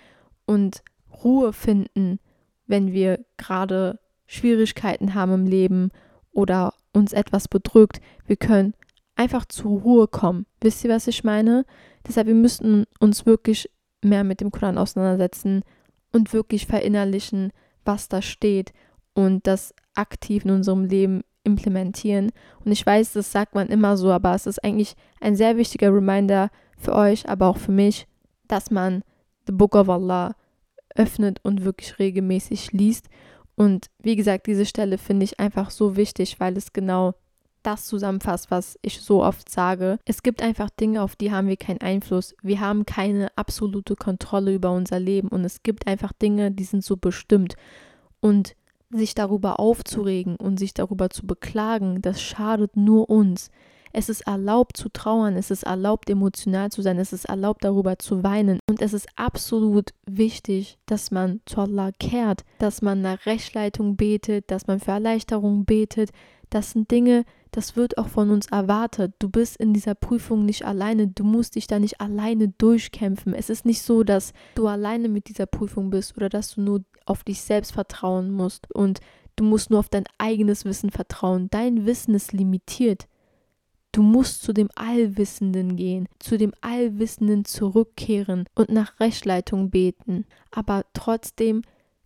und 0.46 0.82
Ruhe 1.22 1.52
finden, 1.52 2.18
wenn 2.66 2.92
wir 2.92 3.24
gerade 3.36 3.98
Schwierigkeiten 4.26 5.14
haben 5.14 5.32
im 5.32 5.46
Leben 5.46 5.90
oder 6.32 6.72
uns 6.92 7.12
etwas 7.12 7.48
bedrückt. 7.48 8.00
Wir 8.26 8.36
können 8.36 8.74
einfach 9.20 9.44
zur 9.44 9.80
Ruhe 9.82 10.08
kommen. 10.08 10.46
Wisst 10.62 10.82
ihr, 10.82 10.90
was 10.90 11.06
ich 11.06 11.24
meine? 11.24 11.66
Deshalb, 12.08 12.26
wir 12.26 12.34
müssten 12.34 12.86
uns 13.00 13.26
wirklich 13.26 13.68
mehr 14.02 14.24
mit 14.24 14.40
dem 14.40 14.50
Koran 14.50 14.78
auseinandersetzen 14.78 15.62
und 16.10 16.32
wirklich 16.32 16.66
verinnerlichen, 16.66 17.52
was 17.84 18.08
da 18.08 18.22
steht 18.22 18.72
und 19.12 19.46
das 19.46 19.74
aktiv 19.94 20.46
in 20.46 20.52
unserem 20.52 20.86
Leben 20.86 21.20
implementieren. 21.44 22.32
Und 22.64 22.72
ich 22.72 22.84
weiß, 22.84 23.12
das 23.12 23.30
sagt 23.30 23.54
man 23.54 23.68
immer 23.68 23.98
so, 23.98 24.10
aber 24.10 24.34
es 24.34 24.46
ist 24.46 24.64
eigentlich 24.64 24.94
ein 25.20 25.36
sehr 25.36 25.58
wichtiger 25.58 25.92
Reminder 25.92 26.48
für 26.78 26.94
euch, 26.94 27.28
aber 27.28 27.48
auch 27.48 27.58
für 27.58 27.72
mich, 27.72 28.06
dass 28.48 28.70
man 28.70 29.02
The 29.46 29.52
Book 29.52 29.74
of 29.74 29.90
Allah 29.90 30.34
öffnet 30.96 31.40
und 31.42 31.64
wirklich 31.66 31.98
regelmäßig 31.98 32.72
liest. 32.72 33.10
Und 33.54 33.90
wie 34.02 34.16
gesagt, 34.16 34.46
diese 34.46 34.64
Stelle 34.64 34.96
finde 34.96 35.24
ich 35.24 35.38
einfach 35.38 35.70
so 35.70 35.96
wichtig, 35.96 36.40
weil 36.40 36.56
es 36.56 36.72
genau 36.72 37.12
das 37.62 37.86
zusammenfasst, 37.86 38.50
was 38.50 38.78
ich 38.82 39.00
so 39.00 39.22
oft 39.22 39.48
sage. 39.48 39.98
Es 40.04 40.22
gibt 40.22 40.42
einfach 40.42 40.70
Dinge, 40.70 41.02
auf 41.02 41.16
die 41.16 41.32
haben 41.32 41.48
wir 41.48 41.56
keinen 41.56 41.80
Einfluss. 41.80 42.34
Wir 42.42 42.60
haben 42.60 42.86
keine 42.86 43.28
absolute 43.36 43.96
Kontrolle 43.96 44.54
über 44.54 44.72
unser 44.72 45.00
Leben 45.00 45.28
und 45.28 45.44
es 45.44 45.62
gibt 45.62 45.86
einfach 45.86 46.12
Dinge, 46.12 46.50
die 46.50 46.64
sind 46.64 46.84
so 46.84 46.96
bestimmt. 46.96 47.54
Und 48.20 48.54
sich 48.90 49.14
darüber 49.14 49.60
aufzuregen 49.60 50.36
und 50.36 50.58
sich 50.58 50.74
darüber 50.74 51.10
zu 51.10 51.26
beklagen, 51.26 52.02
das 52.02 52.20
schadet 52.20 52.76
nur 52.76 53.08
uns. 53.08 53.50
Es 53.92 54.08
ist 54.08 54.22
erlaubt 54.22 54.76
zu 54.76 54.88
trauern, 54.88 55.36
es 55.36 55.50
ist 55.50 55.64
erlaubt 55.64 56.08
emotional 56.10 56.70
zu 56.70 56.80
sein, 56.80 56.98
es 56.98 57.12
ist 57.12 57.24
erlaubt 57.24 57.64
darüber 57.64 57.98
zu 57.98 58.22
weinen. 58.22 58.60
Und 58.68 58.82
es 58.82 58.92
ist 58.92 59.08
absolut 59.16 59.90
wichtig, 60.06 60.78
dass 60.86 61.10
man 61.10 61.40
zu 61.44 61.60
Allah 61.60 61.90
kehrt, 61.98 62.44
dass 62.58 62.82
man 62.82 63.00
nach 63.00 63.26
Rechtsleitung 63.26 63.96
betet, 63.96 64.50
dass 64.50 64.68
man 64.68 64.78
für 64.78 64.92
Erleichterung 64.92 65.64
betet. 65.64 66.10
Das 66.50 66.70
sind 66.70 66.90
Dinge, 66.90 67.24
das 67.50 67.76
wird 67.76 67.98
auch 67.98 68.08
von 68.08 68.30
uns 68.30 68.46
erwartet. 68.46 69.14
Du 69.18 69.28
bist 69.28 69.56
in 69.56 69.72
dieser 69.72 69.94
Prüfung 69.94 70.44
nicht 70.44 70.64
alleine, 70.64 71.08
du 71.08 71.24
musst 71.24 71.56
dich 71.56 71.66
da 71.66 71.78
nicht 71.78 72.00
alleine 72.00 72.48
durchkämpfen. 72.48 73.34
Es 73.34 73.50
ist 73.50 73.64
nicht 73.64 73.82
so, 73.82 74.04
dass 74.04 74.32
du 74.54 74.66
alleine 74.66 75.08
mit 75.08 75.28
dieser 75.28 75.46
Prüfung 75.46 75.90
bist 75.90 76.16
oder 76.16 76.28
dass 76.28 76.54
du 76.54 76.60
nur 76.60 76.84
auf 77.06 77.24
dich 77.24 77.40
selbst 77.42 77.72
vertrauen 77.72 78.30
musst 78.30 78.72
und 78.74 79.00
du 79.36 79.44
musst 79.44 79.70
nur 79.70 79.80
auf 79.80 79.88
dein 79.88 80.04
eigenes 80.18 80.64
Wissen 80.64 80.90
vertrauen. 80.90 81.48
Dein 81.50 81.86
Wissen 81.86 82.14
ist 82.14 82.32
limitiert. 82.32 83.06
Du 83.92 84.02
musst 84.02 84.42
zu 84.42 84.52
dem 84.52 84.68
Allwissenden 84.76 85.74
gehen, 85.74 86.06
zu 86.20 86.38
dem 86.38 86.52
Allwissenden 86.60 87.44
zurückkehren 87.44 88.44
und 88.54 88.70
nach 88.70 89.00
Rechtleitung 89.00 89.70
beten, 89.70 90.26
aber 90.52 90.84
trotzdem 90.92 91.62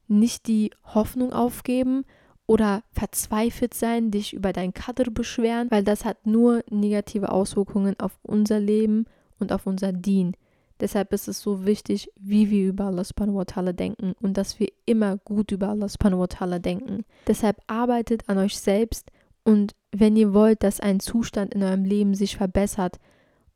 nicht 0.09 0.47
die 0.47 0.71
Hoffnung 0.95 1.35
aufgeben 1.35 2.05
oder 2.47 2.83
verzweifelt 2.93 3.75
sein, 3.75 4.11
dich 4.11 4.35
über 4.35 4.53
dein 4.53 4.75
Kader 4.75 5.11
beschweren, 5.11 5.71
weil 5.71 5.83
das 5.83 6.05
hat 6.05 6.27
nur 6.27 6.63
negative 6.71 7.33
Auswirkungen 7.33 7.99
auf 7.99 8.19
unser 8.23 8.61
Leben 8.61 9.07
und 9.39 9.53
auf 9.53 9.67
unser 9.67 9.93
Dien. 9.93 10.37
Deshalb 10.81 11.13
ist 11.13 11.29
es 11.29 11.41
so 11.41 11.65
wichtig, 11.65 12.11
wie 12.17 12.51
wir 12.51 12.69
über 12.69 12.85
Allah 12.87 13.05
subhanahu 13.05 13.37
wa 13.37 13.43
ta'ala 13.43 13.73
denken 13.73 14.15
und 14.21 14.37
dass 14.37 14.59
wir 14.59 14.69
immer 14.85 15.19
gut 15.19 15.53
über 15.53 15.69
Allah 15.69 15.89
subhanahu 15.89 16.21
wa 16.21 16.25
ta'ala 16.25 16.59
denken. 16.59 17.05
Deshalb 17.27 17.59
arbeitet 17.69 18.29
an 18.29 18.39
euch 18.39 18.59
selbst 18.59 19.11
und 19.45 19.75
wenn 19.93 20.17
ihr 20.17 20.35
wollt, 20.35 20.63
dass 20.63 20.81
ein 20.81 21.01
Zustand 21.01 21.55
in 21.55 21.63
eurem 21.63 21.85
Leben 21.85 22.15
sich 22.15 22.37
verbessert 22.37 22.99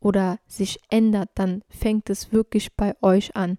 oder 0.01 0.39
sich 0.47 0.79
ändert, 0.91 1.31
dann 1.35 1.63
fängt 1.69 2.09
es 2.09 2.33
wirklich 2.33 2.75
bei 2.77 2.95
euch 3.03 3.35
an. 3.35 3.59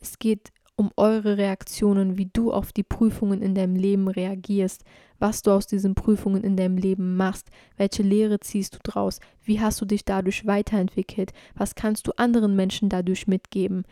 Es 0.00 0.18
geht 0.18 0.50
um 0.78 0.92
eure 0.96 1.36
Reaktionen, 1.38 2.18
wie 2.18 2.30
du 2.32 2.52
auf 2.52 2.72
die 2.72 2.84
Prüfungen 2.84 3.42
in 3.42 3.56
deinem 3.56 3.74
Leben 3.74 4.06
reagierst, 4.06 4.84
was 5.18 5.42
du 5.42 5.50
aus 5.50 5.66
diesen 5.66 5.96
Prüfungen 5.96 6.44
in 6.44 6.56
deinem 6.56 6.76
Leben 6.76 7.16
machst, 7.16 7.48
welche 7.76 8.04
Lehre 8.04 8.38
ziehst 8.38 8.76
du 8.76 8.78
draus, 8.84 9.18
wie 9.42 9.60
hast 9.60 9.80
du 9.80 9.84
dich 9.86 10.04
dadurch 10.04 10.46
weiterentwickelt, 10.46 11.32
was 11.56 11.74
kannst 11.74 12.06
du 12.06 12.12
anderen 12.16 12.54
Menschen 12.54 12.88
dadurch 12.88 13.26
mitgeben, 13.26 13.82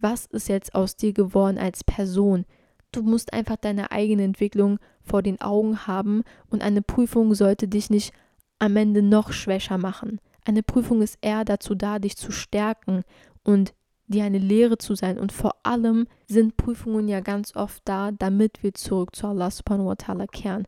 was 0.00 0.26
ist 0.26 0.48
jetzt 0.48 0.74
aus 0.74 0.96
dir 0.96 1.12
geworden 1.12 1.58
als 1.58 1.84
Person. 1.84 2.44
Du 2.90 3.02
musst 3.02 3.32
einfach 3.32 3.56
deine 3.56 3.92
eigene 3.92 4.24
Entwicklung 4.24 4.80
vor 5.00 5.22
den 5.22 5.40
Augen 5.40 5.86
haben 5.86 6.24
und 6.50 6.60
eine 6.60 6.82
Prüfung 6.82 7.36
sollte 7.36 7.68
dich 7.68 7.88
nicht 7.88 8.12
am 8.58 8.76
Ende 8.76 9.00
noch 9.00 9.32
schwächer 9.32 9.78
machen. 9.78 10.20
Eine 10.44 10.64
Prüfung 10.64 11.02
ist 11.02 11.18
eher 11.20 11.44
dazu 11.44 11.76
da, 11.76 12.00
dich 12.00 12.16
zu 12.16 12.32
stärken 12.32 13.02
und 13.44 13.74
dir 14.12 14.24
eine 14.24 14.38
Lehre 14.38 14.78
zu 14.78 14.94
sein. 14.94 15.18
Und 15.18 15.32
vor 15.32 15.56
allem 15.64 16.06
sind 16.28 16.56
Prüfungen 16.56 17.08
ja 17.08 17.20
ganz 17.20 17.56
oft 17.56 17.82
da, 17.84 18.12
damit 18.12 18.62
wir 18.62 18.74
zurück 18.74 19.16
zu 19.16 19.26
Allah 19.26 19.50
subhanahu 19.50 19.88
wa 19.88 19.94
ta'ala 19.94 20.26
kehren. 20.30 20.66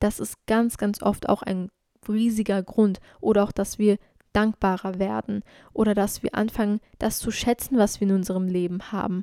Das 0.00 0.18
ist 0.18 0.44
ganz, 0.46 0.76
ganz 0.76 1.02
oft 1.02 1.28
auch 1.28 1.42
ein 1.42 1.70
riesiger 2.08 2.62
Grund. 2.62 2.98
Oder 3.20 3.44
auch, 3.44 3.52
dass 3.52 3.78
wir 3.78 3.98
dankbarer 4.32 4.98
werden. 4.98 5.42
Oder 5.72 5.94
dass 5.94 6.22
wir 6.22 6.34
anfangen, 6.34 6.80
das 6.98 7.18
zu 7.20 7.30
schätzen, 7.30 7.78
was 7.78 8.00
wir 8.00 8.08
in 8.08 8.14
unserem 8.14 8.48
Leben 8.48 8.92
haben. 8.92 9.22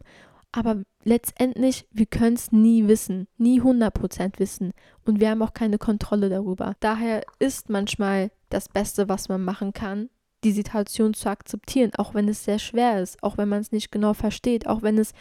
Aber 0.51 0.83
letztendlich, 1.03 1.87
wir 1.91 2.05
können 2.05 2.35
es 2.35 2.51
nie 2.51 2.87
wissen, 2.87 3.27
nie 3.37 3.59
100% 3.59 4.39
wissen. 4.39 4.71
Und 5.03 5.19
wir 5.19 5.31
haben 5.31 5.41
auch 5.41 5.53
keine 5.53 5.79
Kontrolle 5.79 6.29
darüber. 6.29 6.75
Daher 6.79 7.23
ist 7.39 7.69
manchmal 7.69 8.31
das 8.49 8.69
Beste, 8.69 9.09
was 9.09 9.29
man 9.29 9.43
machen 9.43 9.73
kann, 9.73 10.09
die 10.43 10.51
Situation 10.51 11.13
zu 11.13 11.29
akzeptieren, 11.29 11.91
auch 11.97 12.13
wenn 12.13 12.27
es 12.27 12.43
sehr 12.43 12.59
schwer 12.59 13.01
ist, 13.01 13.21
auch 13.23 13.37
wenn 13.37 13.49
man 13.49 13.61
es 13.61 13.71
nicht 13.71 13.91
genau 13.91 14.13
versteht, 14.13 14.67
auch 14.67 14.81
wenn 14.81 14.97
es 14.97 15.13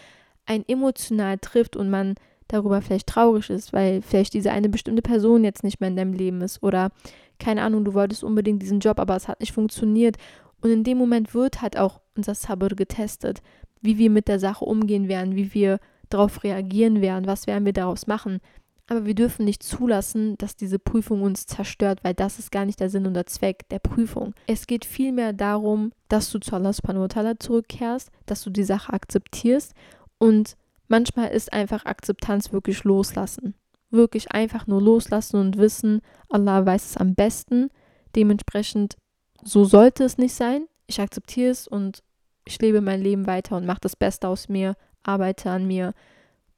einen 0.46 0.64
emotional 0.66 1.38
trifft 1.38 1.76
und 1.76 1.90
man 1.90 2.14
darüber 2.48 2.82
vielleicht 2.82 3.06
traurig 3.06 3.50
ist, 3.50 3.72
weil 3.72 4.02
vielleicht 4.02 4.34
diese 4.34 4.52
eine 4.52 4.68
bestimmte 4.68 5.02
Person 5.02 5.44
jetzt 5.44 5.64
nicht 5.64 5.80
mehr 5.80 5.88
in 5.88 5.96
deinem 5.96 6.12
Leben 6.12 6.40
ist 6.42 6.62
oder 6.62 6.90
keine 7.38 7.62
Ahnung, 7.62 7.84
du 7.84 7.94
wolltest 7.94 8.22
unbedingt 8.22 8.62
diesen 8.62 8.80
Job, 8.80 9.00
aber 9.00 9.16
es 9.16 9.26
hat 9.26 9.40
nicht 9.40 9.52
funktioniert. 9.52 10.16
Und 10.60 10.70
in 10.70 10.84
dem 10.84 10.98
Moment 10.98 11.34
wird 11.34 11.60
halt 11.60 11.76
auch 11.76 12.00
unser 12.16 12.34
Sabr 12.34 12.68
getestet, 12.68 13.42
wie 13.80 13.98
wir 13.98 14.10
mit 14.10 14.28
der 14.28 14.38
Sache 14.38 14.64
umgehen 14.64 15.08
werden, 15.08 15.34
wie 15.34 15.52
wir 15.54 15.80
darauf 16.08 16.44
reagieren 16.44 17.00
werden, 17.00 17.26
was 17.26 17.46
werden 17.46 17.64
wir 17.64 17.72
daraus 17.72 18.06
machen. 18.06 18.40
Aber 18.88 19.06
wir 19.06 19.14
dürfen 19.14 19.44
nicht 19.44 19.62
zulassen, 19.62 20.36
dass 20.38 20.56
diese 20.56 20.78
Prüfung 20.78 21.22
uns 21.22 21.46
zerstört, 21.46 22.00
weil 22.02 22.14
das 22.14 22.38
ist 22.38 22.50
gar 22.50 22.64
nicht 22.64 22.80
der 22.80 22.90
Sinn 22.90 23.06
und 23.06 23.14
der 23.14 23.26
Zweck 23.26 23.68
der 23.68 23.78
Prüfung. 23.78 24.34
Es 24.46 24.66
geht 24.66 24.84
vielmehr 24.84 25.32
darum, 25.32 25.92
dass 26.08 26.30
du 26.30 26.38
zu 26.40 26.54
Allah 26.54 26.72
subhanahu 26.72 27.06
zurückkehrst, 27.38 28.10
dass 28.26 28.42
du 28.42 28.50
die 28.50 28.64
Sache 28.64 28.92
akzeptierst 28.92 29.74
und 30.18 30.56
manchmal 30.88 31.30
ist 31.30 31.52
einfach 31.52 31.84
Akzeptanz 31.84 32.52
wirklich 32.52 32.84
loslassen. 32.84 33.54
Wirklich 33.90 34.32
einfach 34.32 34.66
nur 34.66 34.80
loslassen 34.80 35.36
und 35.36 35.58
wissen, 35.58 36.00
Allah 36.28 36.64
weiß 36.64 36.90
es 36.90 36.96
am 36.96 37.14
besten. 37.14 37.68
Dementsprechend, 38.16 38.96
so 39.44 39.64
sollte 39.64 40.04
es 40.04 40.18
nicht 40.18 40.34
sein. 40.34 40.66
Ich 40.86 41.00
akzeptiere 41.00 41.50
es 41.50 41.68
und 41.68 42.02
ich 42.44 42.60
lebe 42.60 42.80
mein 42.80 43.00
Leben 43.00 43.26
weiter 43.26 43.56
und 43.56 43.66
mache 43.66 43.80
das 43.82 43.96
Beste 43.96 44.28
aus 44.28 44.48
mir, 44.48 44.76
arbeite 45.02 45.50
an 45.50 45.66
mir 45.66 45.94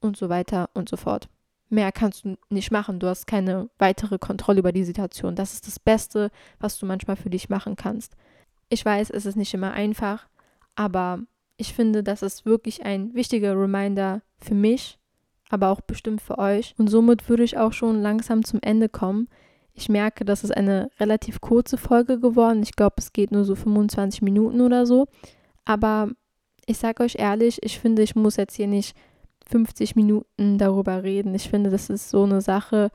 und 0.01 0.17
so 0.17 0.29
weiter 0.29 0.71
und 0.75 0.89
so 0.89 0.97
fort. 0.97 1.29
Mehr 1.69 1.93
kannst 1.93 2.25
du 2.25 2.37
nicht 2.51 2.71
machen. 2.71 3.01
Du 3.01 3.07
hast 3.07 3.27
keine 3.27 3.69
weitere 3.79 4.19
Kontrolle 4.19 4.61
über 4.61 4.73
die 4.73 4.85
Situation. 4.85 5.35
Das 5.35 5.55
ist 5.55 5.67
das 5.67 5.79
Beste, 5.79 6.31
was 6.59 6.79
du 6.79 6.87
manchmal 6.87 7.17
für 7.17 7.31
dich 7.31 7.49
machen 7.49 7.77
kannst. 7.77 8.17
Ich 8.69 8.85
weiß, 8.85 9.11
es 9.11 9.27
ist 9.27 9.37
nicht 9.37 9.55
immer 9.55 9.73
einfach, 9.73 10.27
aber 10.75 11.21
ich 11.57 11.75
finde, 11.75 12.03
das 12.03 12.23
ist 12.23 12.45
wirklich 12.45 12.85
ein 12.85 13.15
wichtiger 13.15 13.59
Reminder 13.59 14.23
für 14.39 14.55
mich, 14.55 14.99
aber 15.51 15.69
auch 15.69 15.81
bestimmt 15.81 16.21
für 16.21 16.39
euch. 16.39 16.75
Und 16.79 16.89
somit 16.89 17.29
würde 17.29 17.45
ich 17.45 17.59
auch 17.59 17.73
schon 17.73 18.03
langsam 18.03 18.45
zum 18.45 18.61
Ende 18.63 18.89
kommen. 18.89 19.29
Ich 19.73 19.89
merke, 19.89 20.25
das 20.25 20.45
ist 20.45 20.57
eine 20.57 20.91
relativ 21.01 21.41
kurze 21.41 21.77
Folge 21.77 22.19
geworden. 22.19 22.63
Ich 22.63 22.77
glaube, 22.77 22.97
es 22.99 23.13
geht 23.13 23.33
nur 23.33 23.45
so 23.45 23.55
25 23.55 24.23
Minuten 24.23 24.61
oder 24.61 24.87
so. 24.87 25.07
Aber 25.65 26.11
ich 26.67 26.79
sage 26.79 27.03
euch 27.03 27.17
ehrlich, 27.19 27.63
ich 27.63 27.79
finde, 27.79 28.03
ich 28.03 28.15
muss 28.15 28.37
jetzt 28.37 28.55
hier 28.55 28.69
nicht 28.69 28.97
50 29.51 29.97
Minuten 29.97 30.59
darüber 30.59 31.03
reden. 31.03 31.35
Ich 31.35 31.49
finde, 31.49 31.71
das 31.71 31.91
ist 31.91 32.11
so 32.11 32.25
eine 32.25 32.41
Sache, 32.41 32.91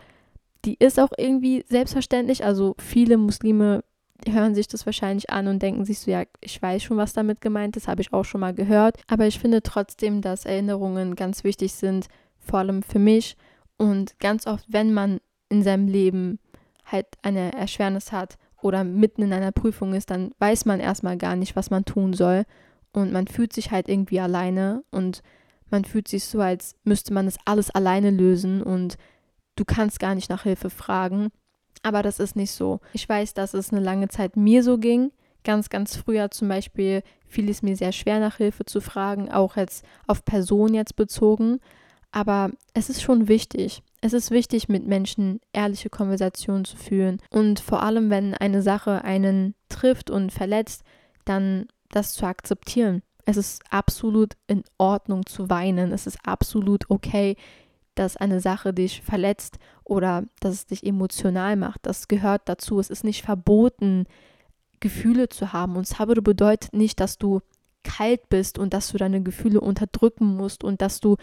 die 0.66 0.76
ist 0.76 1.00
auch 1.00 1.12
irgendwie 1.18 1.64
selbstverständlich. 1.68 2.44
Also 2.44 2.76
viele 2.80 3.18
Muslime 3.18 3.84
hören 4.28 4.56
sich 4.56 4.68
das 4.68 4.86
wahrscheinlich 4.86 5.30
an 5.30 5.48
und 5.48 5.62
denken 5.62 5.86
sich 5.86 6.00
so, 6.00 6.12
ja, 6.12 6.24
ich 6.42 6.62
weiß 6.62 6.84
schon, 6.84 6.98
was 6.98 7.14
damit 7.14 7.42
gemeint 7.42 7.78
ist, 7.78 7.88
habe 7.88 8.02
ich 8.02 8.12
auch 8.12 8.26
schon 8.26 8.42
mal 8.42 8.54
gehört. 8.54 8.98
Aber 9.08 9.28
ich 9.28 9.40
finde 9.40 9.62
trotzdem, 9.64 10.22
dass 10.22 10.46
Erinnerungen 10.46 11.16
ganz 11.16 11.44
wichtig 11.44 11.74
sind, 11.74 12.08
vor 12.40 12.60
allem 12.60 12.84
für 12.84 13.00
mich. 13.00 13.38
Und 13.78 14.20
ganz 14.20 14.46
oft, 14.46 14.66
wenn 14.68 14.94
man 14.94 15.20
in 15.48 15.64
seinem 15.64 15.88
Leben 15.88 16.40
halt 16.86 17.08
eine 17.22 17.54
Erschwernis 17.54 18.12
hat 18.12 18.36
oder 18.62 18.84
mitten 18.84 19.22
in 19.22 19.32
einer 19.32 19.52
Prüfung 19.52 19.94
ist, 19.94 20.12
dann 20.12 20.32
weiß 20.40 20.66
man 20.66 20.80
erstmal 20.80 21.18
gar 21.18 21.36
nicht, 21.36 21.56
was 21.56 21.70
man 21.70 21.86
tun 21.86 22.14
soll. 22.14 22.44
Und 22.92 23.14
man 23.14 23.28
fühlt 23.28 23.54
sich 23.54 23.72
halt 23.72 23.88
irgendwie 23.88 24.20
alleine 24.20 24.84
und 24.92 25.22
man 25.71 25.86
fühlt 25.86 26.08
sich 26.08 26.25
so, 26.25 26.39
als 26.39 26.75
müsste 26.84 27.13
man 27.13 27.25
das 27.25 27.38
alles 27.45 27.69
alleine 27.71 28.10
lösen 28.10 28.62
und 28.62 28.97
du 29.55 29.65
kannst 29.65 29.99
gar 29.99 30.15
nicht 30.15 30.29
nach 30.29 30.43
Hilfe 30.43 30.69
fragen. 30.69 31.29
Aber 31.84 32.03
das 32.03 32.19
ist 32.19 32.36
nicht 32.36 32.51
so. 32.51 32.79
Ich 32.93 33.08
weiß, 33.08 33.34
dass 33.34 33.53
es 33.53 33.71
eine 33.71 33.82
lange 33.82 34.10
Zeit 34.10 34.36
mir 34.36 34.63
so 34.63 34.77
ging. 34.77 35.12
Ganz, 35.43 35.69
ganz 35.69 35.95
früher 35.95 36.32
zum 36.32 36.49
Beispiel 36.49 37.03
fiel 37.27 37.49
es 37.49 37.62
mir 37.62 37.75
sehr 37.75 37.91
schwer, 37.91 38.19
nach 38.19 38.38
Hilfe 38.38 38.65
zu 38.65 38.82
fragen, 38.82 39.32
auch 39.32 39.55
jetzt 39.55 39.86
auf 40.08 40.25
Personen 40.25 40.73
jetzt 40.73 40.95
bezogen. 40.95 41.60
Aber 42.12 42.51
es 42.73 42.89
ist 42.89 43.01
schon 43.01 43.27
wichtig. 43.27 43.84
Es 44.01 44.13
ist 44.13 44.32
wichtig, 44.32 44.67
mit 44.67 44.88
Menschen 44.88 45.39
ehrliche 45.53 45.89
Konversationen 45.89 46.65
zu 46.65 46.75
führen. 46.75 47.21
Und 47.29 47.60
vor 47.60 47.84
allem, 47.84 48.10
wenn 48.10 48.34
eine 48.34 48.62
Sache 48.62 49.03
einen 49.03 49.55
trifft 49.69 50.10
und 50.10 50.32
verletzt, 50.32 50.84
dann 51.25 51.67
das 51.89 52.13
zu 52.13 52.25
akzeptieren. 52.25 53.03
Es 53.30 53.38
ist 53.38 53.62
absolut 53.70 54.34
in 54.48 54.63
Ordnung 54.80 55.24
zu 55.28 55.52
weinen. 55.52 55.92
Es 55.92 56.08
ist 56.08 56.18
absolut 56.26 56.89
okay, 56.89 57.36
dass 57.94 58.18
eine 58.18 58.39
Sache 58.39 58.74
dich 58.74 59.04
verletzt 59.04 59.60
oder 59.84 60.24
dass 60.39 60.56
es 60.56 60.65
dich 60.65 60.84
emotional 60.84 61.56
macht. 61.56 61.82
Das 61.84 62.08
gehört 62.08 62.50
dazu. 62.50 62.80
Es 62.80 62.89
ist 62.89 63.04
nicht 63.04 63.24
verboten, 63.24 64.08
Gefühle 64.80 65.30
zu 65.30 65.54
haben. 65.54 65.76
Und 65.76 65.86
Sabr 65.86 66.20
bedeutet 66.24 66.74
nicht, 66.74 67.00
dass 67.00 67.20
du 67.20 67.42
kalt 67.84 68.30
bist 68.30 68.58
und 68.58 68.74
dass 68.74 68.92
du 68.92 68.98
deine 68.98 69.22
Gefühle 69.22 69.62
unterdrücken 69.62 70.36
musst 70.36 70.63
und 70.63 70.82
dass 70.82 71.00
du 71.00 71.18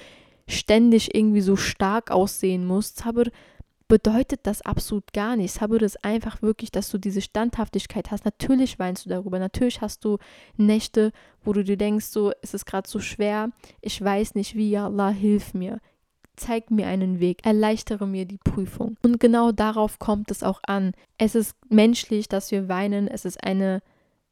ständig 0.47 1.13
irgendwie 1.13 1.41
so 1.41 1.57
stark 1.57 2.13
aussehen 2.13 2.69
musst. 2.69 2.99
Sabr 2.99 3.25
bedeutet 3.89 4.41
das 4.45 4.63
absolut 4.63 5.13
gar 5.13 5.37
nichts. 5.37 5.61
Habe 5.61 5.79
das 5.79 5.97
einfach 5.97 6.43
wirklich, 6.43 6.71
dass 6.71 6.91
du 6.91 6.99
diese 6.99 7.21
Standhaftigkeit 7.21 8.11
hast. 8.11 8.25
Natürlich 8.25 8.79
weinst 8.79 9.07
du 9.07 9.11
darüber. 9.11 9.39
Natürlich 9.39 9.81
hast 9.81 10.05
du 10.05 10.19
Nächte, 10.57 11.13
wo 11.45 11.53
du 11.53 11.63
dir 11.63 11.77
denkst, 11.77 12.07
so, 12.07 12.33
es 12.43 12.55
ist 12.55 12.67
gerade 12.67 12.89
so 12.89 12.99
schwer. 12.99 13.51
Ich 13.81 14.03
weiß 14.03 14.35
nicht 14.35 14.55
wie, 14.57 14.71
ja 14.71 14.87
Allah, 14.87 15.11
hilf 15.11 15.55
mir. 15.55 15.81
zeig 16.37 16.71
mir 16.71 16.87
einen 16.87 17.19
Weg, 17.19 17.47
erleichtere 17.47 18.07
mir 18.07 18.27
die 18.27 18.39
Prüfung. 18.39 18.97
Und 19.03 19.21
genau 19.21 19.53
darauf 19.53 19.99
kommt 19.99 20.31
es 20.31 20.43
auch 20.43 20.61
an. 20.67 20.93
Es 21.17 21.35
ist 21.35 21.57
menschlich, 21.71 22.29
dass 22.29 22.51
wir 22.51 22.69
weinen. 22.69 23.09
Es 23.09 23.25
ist 23.25 23.43
eine 23.43 23.83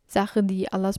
Sache, 0.07 0.43
die 0.43 0.71
Allah 0.71 0.93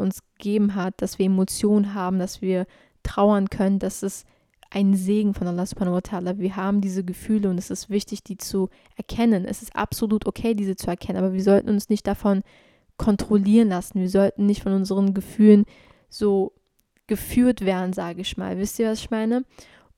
uns 0.00 0.22
gegeben 0.38 0.74
hat, 0.74 1.02
dass 1.02 1.18
wir 1.18 1.26
Emotionen 1.26 1.92
haben, 1.92 2.18
dass 2.18 2.40
wir 2.40 2.66
trauern 3.02 3.50
können. 3.50 3.78
Das 3.78 4.02
ist 4.02 4.26
ein 4.70 4.94
Segen 4.94 5.34
von 5.34 5.46
Allah 5.46 5.66
subhanahu 5.66 6.00
Wir 6.38 6.56
haben 6.56 6.80
diese 6.80 7.04
Gefühle 7.04 7.48
und 7.50 7.58
es 7.58 7.70
ist 7.70 7.90
wichtig, 7.90 8.22
die 8.22 8.36
zu 8.36 8.68
erkennen. 8.96 9.44
Es 9.44 9.62
ist 9.62 9.74
absolut 9.74 10.26
okay, 10.26 10.54
diese 10.54 10.76
zu 10.76 10.88
erkennen, 10.88 11.18
aber 11.18 11.32
wir 11.32 11.42
sollten 11.42 11.68
uns 11.68 11.88
nicht 11.88 12.06
davon 12.06 12.42
kontrollieren 12.96 13.68
lassen. 13.68 14.00
Wir 14.00 14.10
sollten 14.10 14.46
nicht 14.46 14.62
von 14.62 14.72
unseren 14.72 15.14
Gefühlen 15.14 15.64
so 16.08 16.52
geführt 17.06 17.64
werden, 17.64 17.92
sage 17.92 18.22
ich 18.22 18.36
mal. 18.36 18.58
Wisst 18.58 18.78
ihr, 18.78 18.90
was 18.90 19.00
ich 19.00 19.10
meine? 19.10 19.44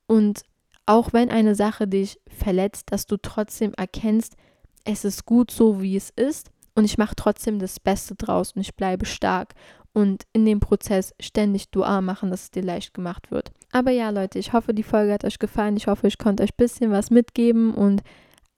Und 0.07 0.43
auch 0.87 1.13
wenn 1.13 1.31
eine 1.31 1.55
Sache 1.55 1.87
dich 1.87 2.21
verletzt, 2.29 2.93
dass 2.93 3.07
du 3.07 3.17
trotzdem 3.17 3.75
erkennst, 3.75 4.37
es 4.85 5.05
ist 5.05 5.27
gut 5.27 5.51
so, 5.51 5.83
wie 5.83 5.97
es 5.97 6.11
ist 6.11 6.51
und 6.75 6.85
ich 6.85 6.97
mache 6.97 7.15
trotzdem 7.15 7.59
das 7.59 7.79
Beste 7.81 8.15
draus 8.15 8.53
und 8.53 8.63
ich 8.63 8.75
bleibe 8.75 9.05
stark 9.05 9.55
und 9.93 10.25
in 10.33 10.47
dem 10.47 10.61
Prozess 10.61 11.15
ständig 11.21 11.71
Dua 11.71 12.01
machen, 12.01 12.31
dass 12.31 12.45
es 12.45 12.51
dir 12.51 12.63
leicht 12.63 12.95
gemacht 12.95 13.31
wird. 13.31 13.53
Aber 13.71 13.91
ja, 13.91 14.11
Leute, 14.11 14.39
ich 14.39 14.53
hoffe, 14.53 14.73
die 14.73 14.83
Folge 14.83 15.13
hat 15.13 15.25
euch 15.25 15.39
gefallen. 15.39 15.77
Ich 15.77 15.87
hoffe, 15.87 16.07
ich 16.07 16.19
konnte 16.19 16.43
euch 16.43 16.53
ein 16.53 16.57
bisschen 16.57 16.91
was 16.91 17.11
mitgeben 17.11 17.75
und 17.75 18.03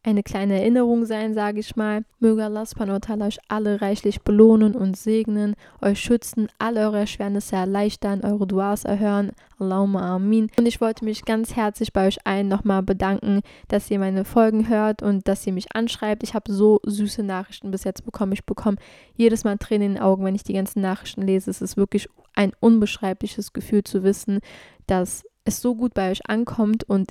eine 0.03 0.23
kleine 0.23 0.59
Erinnerung 0.59 1.05
sein, 1.05 1.35
sage 1.35 1.61
ich 1.61 1.77
mal. 1.77 2.05
Möge 2.21 2.45
Allah 2.45 2.65
subhanahu 2.65 2.99
euch 3.23 3.39
alle 3.49 3.83
reichlich 3.83 4.23
belohnen 4.23 4.75
und 4.75 4.97
segnen, 4.97 5.55
euch 5.83 6.01
schützen, 6.01 6.49
alle 6.59 6.81
eure 6.81 7.01
Erschwernisse 7.01 7.57
erleichtern, 7.57 8.23
eure 8.23 8.47
Duas 8.47 8.85
erhören. 8.85 9.33
Allahumma 9.59 10.17
amin. 10.17 10.51
Und 10.59 10.67
ich 10.67 10.81
wollte 10.81 11.05
mich 11.05 11.27
ganz 11.27 11.55
herzlich 11.55 11.93
bei 11.93 12.07
euch 12.07 12.17
allen 12.25 12.49
nochmal 12.49 12.83
bedanken, 12.83 13.41
dass 13.69 13.91
ihr 13.91 13.99
meine 13.99 14.25
Folgen 14.25 14.69
hört 14.69 15.03
und 15.03 15.29
dass 15.29 15.47
ihr 15.47 15.53
mich 15.53 15.75
anschreibt. 15.77 16.23
Ich 16.23 16.33
habe 16.33 16.51
so 16.51 16.81
süße 16.85 17.23
Nachrichten 17.23 17.71
bis 17.71 17.85
jetzt 17.85 18.05
bekommen. 18.05 18.33
Ich 18.33 18.47
bekomme 18.47 18.79
jedes 19.17 19.45
Mal 19.45 19.59
Tränen 19.59 19.89
in 19.89 19.95
den 19.95 20.03
Augen, 20.03 20.25
wenn 20.25 20.35
ich 20.35 20.45
die 20.45 20.55
ganzen 20.55 20.81
Nachrichten 20.81 21.23
lese. 21.23 21.51
Es 21.51 21.61
ist 21.61 21.77
wirklich 21.77 22.09
ein 22.35 22.53
unbeschreibliches 22.61 23.53
Gefühl 23.53 23.85
zu 23.85 24.03
wissen, 24.03 24.41
dass 24.87 25.25
es 25.45 25.61
so 25.61 25.75
gut 25.75 25.93
bei 25.93 26.11
euch 26.11 26.27
ankommt 26.27 26.85
und 26.85 27.11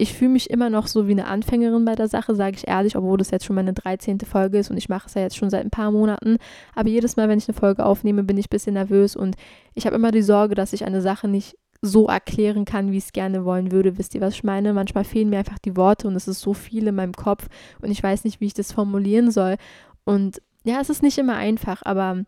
ich 0.00 0.14
fühle 0.14 0.30
mich 0.30 0.48
immer 0.48 0.70
noch 0.70 0.86
so 0.86 1.06
wie 1.06 1.12
eine 1.12 1.26
Anfängerin 1.26 1.84
bei 1.84 1.94
der 1.94 2.08
Sache, 2.08 2.34
sage 2.34 2.56
ich 2.56 2.66
ehrlich, 2.66 2.96
obwohl 2.96 3.18
das 3.18 3.30
jetzt 3.30 3.44
schon 3.44 3.56
meine 3.56 3.74
13. 3.74 4.18
Folge 4.20 4.58
ist 4.58 4.70
und 4.70 4.78
ich 4.78 4.88
mache 4.88 5.06
es 5.06 5.14
ja 5.14 5.20
jetzt 5.20 5.36
schon 5.36 5.50
seit 5.50 5.62
ein 5.62 5.70
paar 5.70 5.90
Monaten. 5.90 6.38
Aber 6.74 6.88
jedes 6.88 7.16
Mal, 7.16 7.28
wenn 7.28 7.38
ich 7.38 7.48
eine 7.48 7.58
Folge 7.58 7.84
aufnehme, 7.84 8.22
bin 8.22 8.38
ich 8.38 8.46
ein 8.46 8.50
bisschen 8.50 8.74
nervös 8.74 9.14
und 9.14 9.36
ich 9.74 9.84
habe 9.84 9.96
immer 9.96 10.10
die 10.10 10.22
Sorge, 10.22 10.54
dass 10.54 10.72
ich 10.72 10.86
eine 10.86 11.02
Sache 11.02 11.28
nicht 11.28 11.58
so 11.82 12.06
erklären 12.06 12.64
kann, 12.64 12.92
wie 12.92 12.96
ich 12.96 13.04
es 13.04 13.12
gerne 13.12 13.44
wollen 13.44 13.72
würde. 13.72 13.98
Wisst 13.98 14.14
ihr, 14.14 14.22
was 14.22 14.34
ich 14.34 14.44
meine? 14.44 14.72
Manchmal 14.72 15.04
fehlen 15.04 15.28
mir 15.28 15.38
einfach 15.38 15.58
die 15.58 15.76
Worte 15.76 16.08
und 16.08 16.16
es 16.16 16.28
ist 16.28 16.40
so 16.40 16.54
viel 16.54 16.86
in 16.86 16.94
meinem 16.94 17.14
Kopf 17.14 17.48
und 17.82 17.90
ich 17.90 18.02
weiß 18.02 18.24
nicht, 18.24 18.40
wie 18.40 18.46
ich 18.46 18.54
das 18.54 18.72
formulieren 18.72 19.30
soll. 19.30 19.56
Und 20.04 20.40
ja, 20.64 20.80
es 20.80 20.88
ist 20.88 21.02
nicht 21.02 21.18
immer 21.18 21.36
einfach, 21.36 21.82
aber 21.84 22.24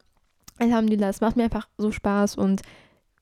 es 0.58 1.20
macht 1.22 1.36
mir 1.36 1.44
einfach 1.44 1.68
so 1.78 1.90
Spaß 1.90 2.36
und 2.36 2.60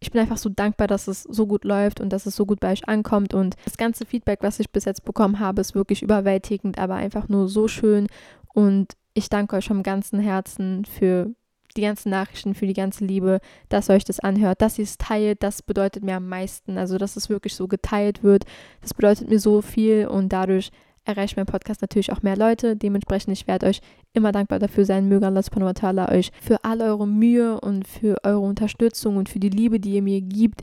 ich 0.00 0.10
bin 0.10 0.20
einfach 0.20 0.38
so 0.38 0.48
dankbar, 0.48 0.88
dass 0.88 1.08
es 1.08 1.22
so 1.22 1.46
gut 1.46 1.64
läuft 1.64 2.00
und 2.00 2.10
dass 2.10 2.24
es 2.24 2.34
so 2.34 2.46
gut 2.46 2.58
bei 2.58 2.72
euch 2.72 2.88
ankommt. 2.88 3.34
Und 3.34 3.56
das 3.64 3.76
ganze 3.76 4.06
Feedback, 4.06 4.38
was 4.42 4.58
ich 4.58 4.70
bis 4.70 4.86
jetzt 4.86 5.04
bekommen 5.04 5.38
habe, 5.38 5.60
ist 5.60 5.74
wirklich 5.74 6.02
überwältigend, 6.02 6.78
aber 6.78 6.94
einfach 6.94 7.28
nur 7.28 7.48
so 7.48 7.68
schön. 7.68 8.06
Und 8.54 8.96
ich 9.12 9.28
danke 9.28 9.56
euch 9.56 9.66
vom 9.66 9.82
ganzen 9.82 10.18
Herzen 10.18 10.86
für 10.86 11.30
die 11.76 11.82
ganzen 11.82 12.10
Nachrichten, 12.10 12.54
für 12.54 12.66
die 12.66 12.74
ganze 12.74 13.04
Liebe, 13.04 13.40
dass 13.68 13.88
ihr 13.88 13.94
euch 13.94 14.04
das 14.04 14.20
anhört, 14.20 14.62
dass 14.62 14.78
ihr 14.78 14.84
es 14.84 14.98
teilt. 14.98 15.42
Das 15.42 15.62
bedeutet 15.62 16.02
mir 16.02 16.16
am 16.16 16.28
meisten. 16.28 16.78
Also, 16.78 16.96
dass 16.96 17.16
es 17.16 17.28
wirklich 17.28 17.54
so 17.54 17.68
geteilt 17.68 18.22
wird. 18.22 18.44
Das 18.80 18.94
bedeutet 18.94 19.28
mir 19.28 19.38
so 19.38 19.60
viel 19.60 20.06
und 20.06 20.30
dadurch 20.30 20.70
erreicht 21.04 21.36
mein 21.36 21.46
Podcast 21.46 21.82
natürlich 21.82 22.12
auch 22.12 22.22
mehr 22.22 22.36
Leute. 22.36 22.76
Dementsprechend, 22.76 23.32
ich 23.32 23.46
werde 23.46 23.66
euch 23.66 23.80
immer 24.12 24.32
dankbar 24.32 24.58
dafür 24.58 24.84
sein. 24.84 25.08
Möge 25.08 25.26
Allah 25.26 25.42
subhanahu 25.42 25.68
wa 25.68 25.72
ta'ala 25.72 26.12
euch 26.12 26.30
für 26.40 26.64
all 26.64 26.80
eure 26.80 27.06
Mühe 27.06 27.60
und 27.60 27.86
für 27.86 28.16
eure 28.24 28.40
Unterstützung 28.40 29.16
und 29.16 29.28
für 29.28 29.40
die 29.40 29.48
Liebe, 29.48 29.80
die 29.80 29.94
ihr 29.94 30.02
mir 30.02 30.20
gibt, 30.20 30.62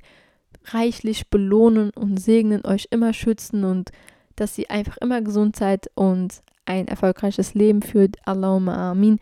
reichlich 0.66 1.30
belohnen 1.30 1.92
und 1.92 2.18
segnen, 2.20 2.66
euch 2.66 2.88
immer 2.92 3.14
schützen 3.14 3.64
und 3.64 3.92
dass 4.36 4.58
ihr 4.58 4.70
einfach 4.70 4.98
immer 4.98 5.22
gesund 5.22 5.56
seid 5.56 5.90
und 5.96 6.42
ein 6.66 6.88
erfolgreiches 6.88 7.54
Leben 7.54 7.82
führt. 7.82 8.18
Allahumma 8.26 8.92
amin. 8.92 9.20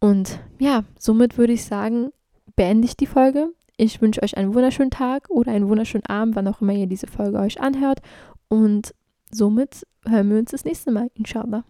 Und 0.00 0.40
ja, 0.58 0.84
somit 0.98 1.38
würde 1.38 1.52
ich 1.52 1.64
sagen, 1.64 2.10
beende 2.56 2.86
ich 2.86 2.96
die 2.96 3.06
Folge. 3.06 3.48
Ich 3.76 4.00
wünsche 4.00 4.22
euch 4.22 4.36
einen 4.36 4.54
wunderschönen 4.54 4.90
Tag 4.90 5.30
oder 5.30 5.52
einen 5.52 5.68
wunderschönen 5.68 6.06
Abend, 6.06 6.36
wann 6.36 6.48
auch 6.48 6.60
immer 6.60 6.72
ihr 6.72 6.86
diese 6.86 7.06
Folge 7.06 7.38
euch 7.38 7.60
anhört. 7.60 8.00
Und 8.48 8.94
somit 9.32 9.86
hören 10.04 10.30
wir 10.30 10.38
uns 10.38 10.50
das 10.50 10.64
nächste 10.64 10.90
Mal, 10.90 11.10
inshallah. 11.14 11.64